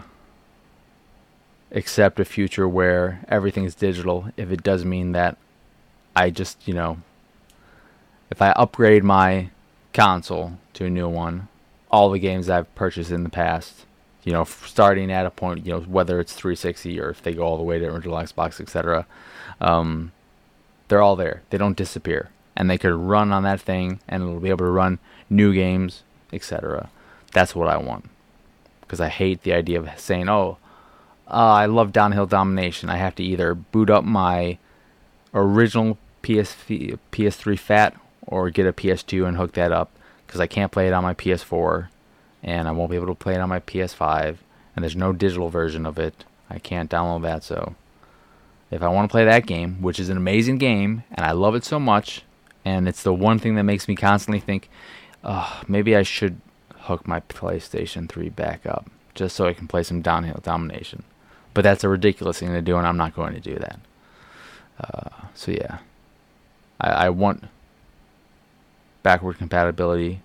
accept 1.71 2.19
a 2.19 2.25
future 2.25 2.67
where 2.67 3.23
everything 3.27 3.65
is 3.65 3.75
digital 3.75 4.29
if 4.37 4.51
it 4.51 4.63
does 4.63 4.85
mean 4.85 5.11
that 5.11 5.37
I 6.15 6.29
just, 6.29 6.67
you 6.67 6.73
know, 6.73 6.97
if 8.29 8.41
I 8.41 8.51
upgrade 8.51 9.03
my 9.03 9.49
console 9.93 10.53
to 10.73 10.85
a 10.85 10.89
new 10.89 11.07
one, 11.07 11.47
all 11.89 12.09
the 12.09 12.19
games 12.19 12.49
I've 12.49 12.73
purchased 12.75 13.11
in 13.11 13.23
the 13.23 13.29
past, 13.29 13.85
you 14.23 14.31
know, 14.33 14.43
starting 14.43 15.11
at 15.11 15.25
a 15.25 15.31
point, 15.31 15.65
you 15.65 15.73
know, 15.73 15.79
whether 15.81 16.19
it's 16.19 16.33
360 16.33 16.99
or 16.99 17.09
if 17.09 17.21
they 17.23 17.33
go 17.33 17.43
all 17.43 17.57
the 17.57 17.63
way 17.63 17.79
to 17.79 17.85
original 17.85 18.17
Xbox, 18.17 18.59
etc., 18.59 19.05
um, 19.61 20.11
they're 20.87 21.01
all 21.01 21.15
there. 21.15 21.41
They 21.49 21.57
don't 21.57 21.77
disappear, 21.77 22.29
and 22.55 22.69
they 22.69 22.77
could 22.77 22.93
run 22.93 23.31
on 23.31 23.43
that 23.43 23.61
thing, 23.61 23.99
and 24.07 24.23
it'll 24.23 24.39
be 24.39 24.49
able 24.49 24.65
to 24.65 24.71
run 24.71 24.99
new 25.29 25.53
games, 25.53 26.03
etc. 26.31 26.89
That's 27.33 27.55
what 27.55 27.67
I 27.67 27.77
want, 27.77 28.09
because 28.81 29.01
I 29.01 29.09
hate 29.09 29.43
the 29.43 29.53
idea 29.53 29.79
of 29.79 29.99
saying, 29.99 30.29
"Oh, 30.29 30.57
uh, 31.29 31.33
I 31.33 31.65
love 31.65 31.91
downhill 31.91 32.25
domination." 32.25 32.89
I 32.89 32.97
have 32.97 33.15
to 33.15 33.23
either 33.23 33.53
boot 33.53 33.89
up 33.89 34.03
my 34.03 34.57
original 35.33 35.97
PS 36.21 36.55
PS3 37.11 37.59
fat 37.59 37.95
or 38.27 38.49
get 38.49 38.67
a 38.67 38.73
PS2 38.73 39.27
and 39.27 39.37
hook 39.37 39.53
that 39.53 39.71
up 39.71 39.91
because 40.25 40.39
I 40.39 40.47
can't 40.47 40.71
play 40.71 40.87
it 40.87 40.93
on 40.93 41.03
my 41.03 41.13
PS4 41.13 41.87
and 42.43 42.67
I 42.67 42.71
won't 42.71 42.91
be 42.91 42.97
able 42.97 43.07
to 43.07 43.15
play 43.15 43.33
it 43.33 43.39
on 43.39 43.49
my 43.49 43.61
PS5 43.61 44.37
and 44.75 44.83
there's 44.83 44.95
no 44.95 45.13
digital 45.13 45.49
version 45.49 45.85
of 45.85 45.97
it. 45.97 46.25
I 46.49 46.59
can't 46.59 46.91
download 46.91 47.23
that 47.23 47.43
so 47.43 47.75
if 48.69 48.81
I 48.83 48.89
want 48.89 49.09
to 49.09 49.11
play 49.11 49.25
that 49.25 49.45
game, 49.45 49.81
which 49.81 49.99
is 49.99 50.09
an 50.09 50.17
amazing 50.17 50.57
game 50.57 51.03
and 51.11 51.25
I 51.25 51.31
love 51.31 51.55
it 51.55 51.63
so 51.63 51.79
much 51.79 52.23
and 52.65 52.87
it's 52.87 53.03
the 53.03 53.13
one 53.13 53.39
thing 53.39 53.55
that 53.55 53.63
makes 53.63 53.87
me 53.87 53.95
constantly 53.95 54.41
think, 54.41 54.69
oh, 55.23 55.61
maybe 55.67 55.95
I 55.95 56.03
should 56.03 56.41
hook 56.75 57.07
my 57.07 57.21
PlayStation 57.21 58.09
3 58.09 58.29
back 58.29 58.65
up 58.65 58.89
just 59.15 59.35
so 59.35 59.47
I 59.47 59.53
can 59.53 59.67
play 59.67 59.83
some 59.83 60.01
downhill 60.01 60.41
domination. 60.43 61.03
But 61.53 61.63
that's 61.63 61.83
a 61.83 61.89
ridiculous 61.89 62.39
thing 62.39 62.49
to 62.49 62.61
do 62.61 62.77
and 62.77 62.85
I'm 62.85 62.97
not 62.97 63.15
going 63.15 63.33
to 63.33 63.39
do 63.39 63.55
that. 63.55 63.79
Uh, 64.79 65.27
so 65.33 65.51
yeah, 65.51 65.79
I, 66.79 66.89
I 66.89 67.09
want 67.09 67.45
backward 69.07 69.37
compatibility 69.37 70.19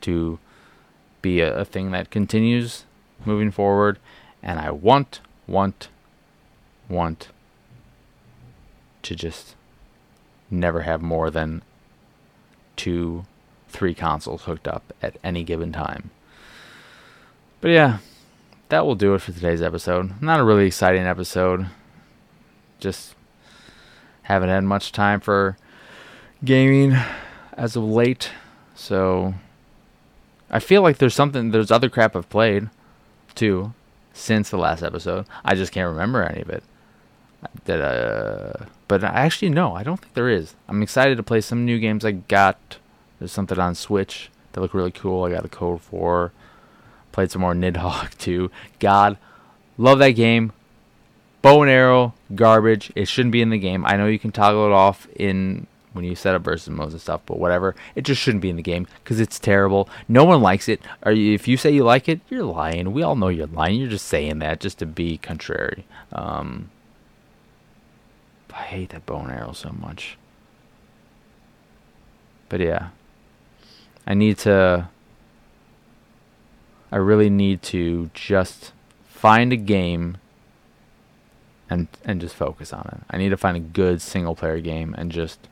to 0.00 0.38
be 1.22 1.40
a, 1.40 1.58
a 1.58 1.64
thing 1.64 1.90
that 1.90 2.08
continues 2.08 2.84
moving 3.24 3.50
forward, 3.50 3.98
and 4.44 4.60
I 4.60 4.70
want, 4.70 5.18
want, 5.48 5.88
want 6.88 7.30
to 9.02 9.16
just 9.16 9.56
never 10.52 10.82
have 10.82 11.02
more 11.02 11.32
than 11.32 11.62
two, 12.76 13.24
three 13.68 13.92
consoles 13.92 14.42
hooked 14.42 14.68
up 14.68 14.92
at 15.02 15.16
any 15.24 15.42
given 15.42 15.72
time. 15.72 16.12
But 17.60 17.72
yeah, 17.72 17.98
that 18.68 18.86
will 18.86 18.94
do 18.94 19.14
it 19.14 19.22
for 19.22 19.32
today's 19.32 19.62
episode. 19.62 20.22
Not 20.22 20.38
a 20.38 20.44
really 20.44 20.66
exciting 20.66 21.02
episode. 21.02 21.66
Just 22.78 23.16
haven't 24.22 24.48
had 24.48 24.62
much 24.62 24.92
time 24.92 25.18
for 25.18 25.56
gaming 26.44 26.96
as 27.54 27.76
of 27.76 27.84
late. 27.84 28.30
So 28.74 29.34
I 30.50 30.58
feel 30.58 30.82
like 30.82 30.98
there's 30.98 31.14
something 31.14 31.50
there's 31.50 31.70
other 31.70 31.88
crap 31.88 32.16
I've 32.16 32.28
played 32.28 32.68
too 33.34 33.72
since 34.12 34.50
the 34.50 34.58
last 34.58 34.82
episode. 34.82 35.26
I 35.44 35.54
just 35.54 35.72
can't 35.72 35.90
remember 35.90 36.22
any 36.22 36.42
of 36.42 36.50
it. 36.50 36.62
That 37.64 37.80
uh 37.80 38.64
but 38.88 39.02
I 39.02 39.08
actually 39.08 39.48
no, 39.48 39.74
I 39.74 39.82
don't 39.82 39.98
think 39.98 40.14
there 40.14 40.28
is. 40.28 40.54
I'm 40.68 40.82
excited 40.82 41.16
to 41.16 41.22
play 41.22 41.40
some 41.40 41.64
new 41.64 41.78
games 41.78 42.04
I 42.04 42.12
got. 42.12 42.78
There's 43.18 43.32
something 43.32 43.58
on 43.58 43.74
Switch 43.74 44.30
that 44.52 44.60
look 44.60 44.74
really 44.74 44.90
cool. 44.90 45.24
I 45.24 45.30
got 45.30 45.44
a 45.44 45.48
code 45.48 45.80
for. 45.80 46.32
Played 47.12 47.30
some 47.30 47.42
more 47.42 47.54
Nidhogg 47.54 48.16
too. 48.18 48.50
God, 48.78 49.16
love 49.78 49.98
that 49.98 50.10
game. 50.10 50.52
Bow 51.40 51.62
and 51.62 51.70
arrow, 51.70 52.14
garbage. 52.34 52.92
It 52.94 53.08
shouldn't 53.08 53.32
be 53.32 53.42
in 53.42 53.50
the 53.50 53.58
game. 53.58 53.84
I 53.84 53.96
know 53.96 54.06
you 54.06 54.18
can 54.18 54.30
toggle 54.30 54.66
it 54.66 54.72
off 54.72 55.08
in 55.16 55.66
when 55.92 56.04
you 56.04 56.14
set 56.14 56.34
up 56.34 56.42
versus 56.42 56.70
modes 56.70 56.94
and 56.94 57.00
stuff, 57.00 57.20
but 57.26 57.38
whatever. 57.38 57.74
It 57.94 58.02
just 58.02 58.20
shouldn't 58.20 58.42
be 58.42 58.50
in 58.50 58.56
the 58.56 58.62
game 58.62 58.86
because 59.02 59.20
it's 59.20 59.38
terrible. 59.38 59.88
No 60.08 60.24
one 60.24 60.40
likes 60.40 60.68
it. 60.68 60.80
Or 61.04 61.12
if 61.12 61.46
you 61.46 61.56
say 61.56 61.70
you 61.70 61.84
like 61.84 62.08
it, 62.08 62.20
you're 62.28 62.44
lying. 62.44 62.92
We 62.92 63.02
all 63.02 63.16
know 63.16 63.28
you're 63.28 63.46
lying. 63.46 63.80
You're 63.80 63.90
just 63.90 64.06
saying 64.06 64.38
that 64.40 64.60
just 64.60 64.78
to 64.78 64.86
be 64.86 65.18
contrary. 65.18 65.84
Um, 66.12 66.70
I 68.52 68.62
hate 68.62 68.90
that 68.90 69.06
bow 69.06 69.20
and 69.20 69.32
arrow 69.32 69.52
so 69.52 69.70
much. 69.70 70.18
But 72.48 72.60
yeah, 72.60 72.88
I 74.06 74.14
need 74.14 74.38
to. 74.38 74.88
I 76.90 76.96
really 76.96 77.30
need 77.30 77.62
to 77.62 78.10
just 78.12 78.72
find 79.06 79.52
a 79.52 79.56
game 79.56 80.18
and 81.70 81.88
and 82.04 82.20
just 82.20 82.34
focus 82.34 82.72
on 82.72 82.86
it. 82.92 83.00
I 83.08 83.16
need 83.16 83.30
to 83.30 83.36
find 83.38 83.56
a 83.56 83.60
good 83.60 84.02
single 84.02 84.34
player 84.34 84.60
game 84.60 84.94
and 84.98 85.10
just 85.10 85.48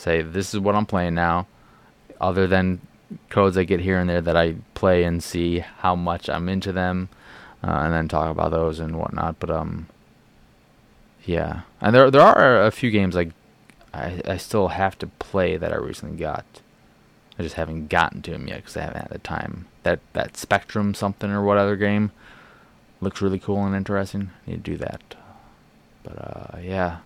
say 0.00 0.22
this 0.22 0.54
is 0.54 0.60
what 0.60 0.74
I'm 0.74 0.86
playing 0.86 1.14
now, 1.14 1.46
other 2.20 2.46
than 2.46 2.80
codes 3.28 3.56
I 3.56 3.64
get 3.64 3.80
here 3.80 3.98
and 3.98 4.08
there 4.08 4.20
that 4.20 4.36
I 4.36 4.56
play 4.74 5.04
and 5.04 5.22
see 5.22 5.58
how 5.58 5.94
much 5.94 6.28
I'm 6.28 6.48
into 6.48 6.72
them, 6.72 7.08
uh, 7.62 7.80
and 7.84 7.92
then 7.92 8.08
talk 8.08 8.30
about 8.30 8.50
those 8.50 8.80
and 8.80 8.98
whatnot. 8.98 9.38
But 9.38 9.50
um, 9.50 9.86
yeah, 11.24 11.62
and 11.80 11.94
there 11.94 12.10
there 12.10 12.22
are 12.22 12.62
a 12.62 12.70
few 12.70 12.90
games 12.90 13.14
like 13.14 13.30
I 13.92 14.20
I 14.26 14.36
still 14.36 14.68
have 14.68 14.98
to 14.98 15.06
play 15.06 15.56
that 15.56 15.72
I 15.72 15.76
recently 15.76 16.16
got. 16.16 16.44
I 17.38 17.42
just 17.42 17.54
haven't 17.54 17.88
gotten 17.88 18.20
to 18.22 18.32
them 18.32 18.48
yet 18.48 18.56
because 18.56 18.76
I 18.76 18.82
haven't 18.82 19.02
had 19.02 19.10
the 19.10 19.18
time. 19.18 19.66
That 19.82 20.00
that 20.12 20.36
Spectrum 20.36 20.94
something 20.94 21.30
or 21.30 21.42
what 21.42 21.58
other 21.58 21.76
game 21.76 22.12
looks 23.00 23.22
really 23.22 23.38
cool 23.38 23.64
and 23.64 23.74
interesting. 23.74 24.30
I 24.46 24.50
need 24.50 24.64
to 24.64 24.70
do 24.72 24.76
that. 24.78 25.14
But 26.02 26.18
uh, 26.18 26.58
yeah, 26.60 26.98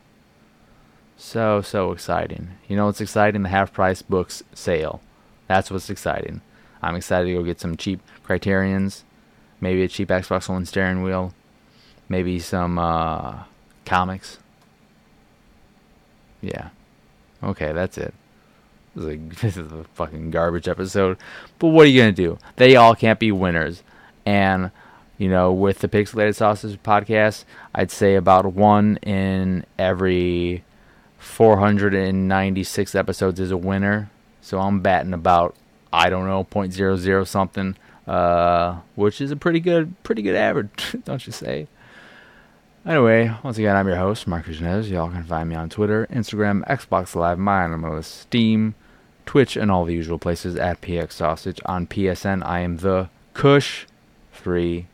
so, 1.24 1.62
so 1.62 1.90
exciting. 1.90 2.50
You 2.68 2.76
know 2.76 2.86
what's 2.86 3.00
exciting? 3.00 3.42
The 3.42 3.48
half 3.48 3.72
price 3.72 4.02
books 4.02 4.42
sale. 4.52 5.00
That's 5.48 5.70
what's 5.70 5.88
exciting. 5.88 6.42
I'm 6.82 6.96
excited 6.96 7.24
to 7.26 7.32
go 7.32 7.42
get 7.42 7.58
some 7.58 7.78
cheap 7.78 8.00
Criterions, 8.22 9.04
maybe 9.58 9.82
a 9.82 9.88
cheap 9.88 10.08
Xbox 10.10 10.50
One 10.50 10.66
steering 10.66 11.02
wheel, 11.02 11.32
maybe 12.10 12.38
some 12.38 12.78
uh, 12.78 13.44
comics. 13.86 14.38
Yeah. 16.42 16.68
Okay, 17.42 17.72
that's 17.72 17.96
it. 17.96 18.12
This 18.94 19.04
is, 19.04 19.08
a, 19.08 19.16
this 19.40 19.56
is 19.56 19.72
a 19.72 19.84
fucking 19.94 20.30
garbage 20.30 20.68
episode. 20.68 21.16
But 21.58 21.68
what 21.68 21.86
are 21.86 21.90
you 21.90 22.02
going 22.02 22.14
to 22.14 22.22
do? 22.22 22.38
They 22.56 22.76
all 22.76 22.94
can't 22.94 23.18
be 23.18 23.32
winners. 23.32 23.82
And, 24.26 24.70
you 25.16 25.30
know, 25.30 25.52
with 25.52 25.78
the 25.78 25.88
Pixelated 25.88 26.34
Sausage 26.34 26.82
podcast, 26.82 27.44
I'd 27.74 27.90
say 27.90 28.14
about 28.14 28.52
one 28.52 28.98
in 28.98 29.64
every 29.78 30.64
496 31.24 32.94
episodes 32.94 33.40
is 33.40 33.50
a 33.50 33.56
winner. 33.56 34.10
So 34.40 34.60
I'm 34.60 34.80
batting 34.80 35.14
about 35.14 35.56
I 35.92 36.10
don't 36.10 36.26
know 36.26 36.44
0.00 36.44 37.26
something, 37.26 37.76
uh, 38.06 38.80
which 38.94 39.20
is 39.20 39.30
a 39.30 39.36
pretty 39.36 39.60
good 39.60 40.00
pretty 40.04 40.22
good 40.22 40.36
average, 40.36 40.96
don't 41.04 41.26
you 41.26 41.32
say? 41.32 41.66
Anyway, 42.86 43.34
once 43.42 43.56
again, 43.56 43.74
I'm 43.74 43.88
your 43.88 43.96
host, 43.96 44.26
Marcus 44.26 44.58
Janez. 44.58 44.90
Y'all 44.90 45.10
can 45.10 45.24
find 45.24 45.48
me 45.48 45.56
on 45.56 45.70
Twitter, 45.70 46.06
Instagram, 46.12 46.64
Xbox 46.68 47.14
Live, 47.14 47.38
My 47.38 48.00
Steam, 48.02 48.74
Twitch, 49.24 49.56
and 49.56 49.70
all 49.70 49.86
the 49.86 49.94
usual 49.94 50.18
places 50.18 50.56
at 50.56 50.82
PX 50.82 51.12
Sausage. 51.12 51.60
On 51.64 51.86
PSN, 51.86 52.44
I 52.44 52.60
am 52.60 52.76
the 52.76 53.08
Kush 53.32 53.86
3. 54.34 54.86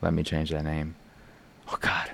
Let 0.00 0.14
me 0.14 0.22
change 0.22 0.50
that 0.50 0.62
name. 0.62 0.94
Oh, 1.68 1.78
God. 1.80 2.12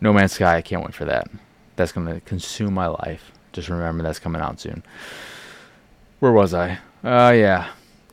No 0.00 0.12
Man's 0.12 0.32
Sky, 0.32 0.56
I 0.56 0.62
can't 0.62 0.82
wait 0.82 0.94
for 0.94 1.04
that 1.04 1.28
that's 1.76 1.92
going 1.92 2.06
to 2.06 2.20
consume 2.20 2.74
my 2.74 2.86
life. 2.86 3.32
Just 3.52 3.68
remember 3.68 4.02
that's 4.02 4.18
coming 4.18 4.42
out 4.42 4.60
soon. 4.60 4.82
Where 6.20 6.32
was 6.32 6.52
I? 6.54 6.78
Uh, 7.04 7.32
yeah. 7.32 7.68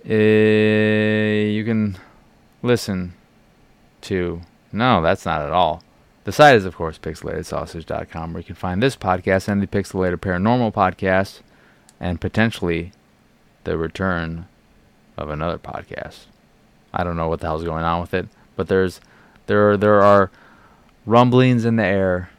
Uh, 0.06 0.14
you 0.14 1.64
can 1.66 1.98
listen 2.62 3.14
to. 4.02 4.42
No, 4.72 5.02
that's 5.02 5.26
not 5.26 5.42
at 5.42 5.52
all. 5.52 5.84
The 6.26 6.32
site 6.32 6.56
is, 6.56 6.66
of 6.66 6.76
course, 6.76 6.98
pixelatedsausage.com, 6.98 8.34
where 8.34 8.40
you 8.40 8.46
can 8.46 8.56
find 8.56 8.82
this 8.82 8.96
podcast 8.96 9.48
and 9.48 9.62
the 9.62 9.68
Pixelated 9.68 10.18
Paranormal 10.18 10.74
podcast, 10.74 11.42
and 12.00 12.22
potentially 12.22 12.92
the 13.66 13.78
return 13.78 14.48
of 15.18 15.30
another 15.30 15.58
podcast. 15.58 16.26
I 16.94 17.04
don't 17.04 17.18
know 17.18 17.28
what 17.28 17.40
the 17.40 17.48
hell's 17.48 17.64
going 17.64 17.84
on 17.84 18.02
with 18.02 18.14
it, 18.14 18.28
but 18.56 18.68
there's 18.68 19.02
there 19.48 19.72
are, 19.72 19.78
there 19.78 20.02
are 20.02 20.32
rumblings 21.06 21.66
in 21.66 21.76
the 21.76 21.86
air. 21.86 22.30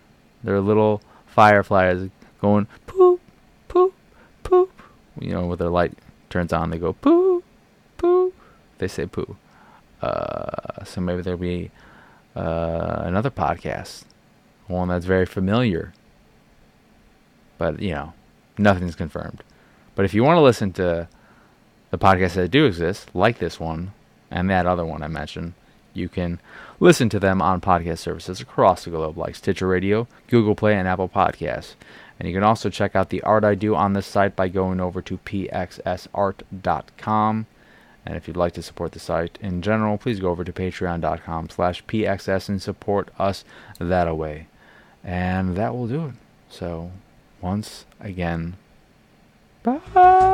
There 0.42 0.54
are 0.54 0.60
little 0.60 1.02
fireflies 1.34 2.08
going 2.40 2.66
poop, 2.86 3.20
poop, 3.68 3.92
poop. 4.44 4.70
You 5.18 5.32
know, 5.32 5.46
with 5.46 5.58
their 5.58 5.68
light 5.68 5.98
turns 6.30 6.52
on, 6.52 6.70
they 6.70 6.78
go 6.78 6.92
poo, 6.92 7.42
poo. 7.96 8.32
They 8.78 8.88
say 8.88 9.06
poo. 9.06 9.36
Uh, 10.00 10.84
so 10.84 11.00
maybe 11.00 11.22
there'll 11.22 11.38
be 11.38 11.70
uh, 12.36 13.02
another 13.04 13.30
podcast, 13.30 14.04
one 14.68 14.88
that's 14.88 15.06
very 15.06 15.26
familiar. 15.26 15.92
But 17.58 17.80
you 17.80 17.92
know, 17.92 18.12
nothing's 18.56 18.94
confirmed. 18.94 19.42
But 19.94 20.04
if 20.04 20.14
you 20.14 20.22
want 20.22 20.36
to 20.36 20.42
listen 20.42 20.72
to 20.74 21.08
the 21.90 21.98
podcasts 21.98 22.34
that 22.34 22.50
do 22.50 22.66
exist, 22.66 23.14
like 23.14 23.38
this 23.38 23.58
one 23.58 23.92
and 24.30 24.50
that 24.50 24.66
other 24.66 24.84
one 24.84 25.02
I 25.02 25.08
mentioned, 25.08 25.54
you 25.94 26.08
can 26.08 26.40
listen 26.80 27.08
to 27.10 27.20
them 27.20 27.40
on 27.40 27.60
podcast 27.60 27.98
services 27.98 28.40
across 28.40 28.84
the 28.84 28.90
globe, 28.90 29.16
like 29.16 29.34
Stitcher 29.34 29.68
Radio, 29.68 30.06
Google 30.28 30.54
Play, 30.54 30.76
and 30.76 30.86
Apple 30.88 31.08
Podcasts. 31.08 31.74
And 32.18 32.28
you 32.28 32.34
can 32.34 32.44
also 32.44 32.70
check 32.70 32.94
out 32.94 33.10
the 33.10 33.22
art 33.22 33.44
I 33.44 33.54
do 33.54 33.74
on 33.74 33.92
this 33.92 34.06
site 34.06 34.36
by 34.36 34.48
going 34.48 34.80
over 34.80 35.02
to 35.02 35.18
pxsart.com. 35.18 35.86
And 38.06 38.16
if 38.16 38.28
you'd 38.28 38.36
like 38.36 38.52
to 38.52 38.62
support 38.62 38.92
the 38.92 38.98
site 38.98 39.38
in 39.40 39.62
general, 39.62 39.96
please 39.98 40.20
go 40.20 40.28
over 40.30 40.44
to 40.44 40.52
patreon.com 40.52 41.48
slash 41.50 41.84
pxs 41.86 42.48
and 42.48 42.62
support 42.62 43.08
us 43.18 43.44
that 43.78 44.14
way. 44.16 44.46
And 45.02 45.56
that 45.56 45.74
will 45.74 45.88
do 45.88 46.06
it. 46.06 46.14
So, 46.50 46.92
once 47.40 47.84
again, 48.00 48.56
bye! 49.62 50.33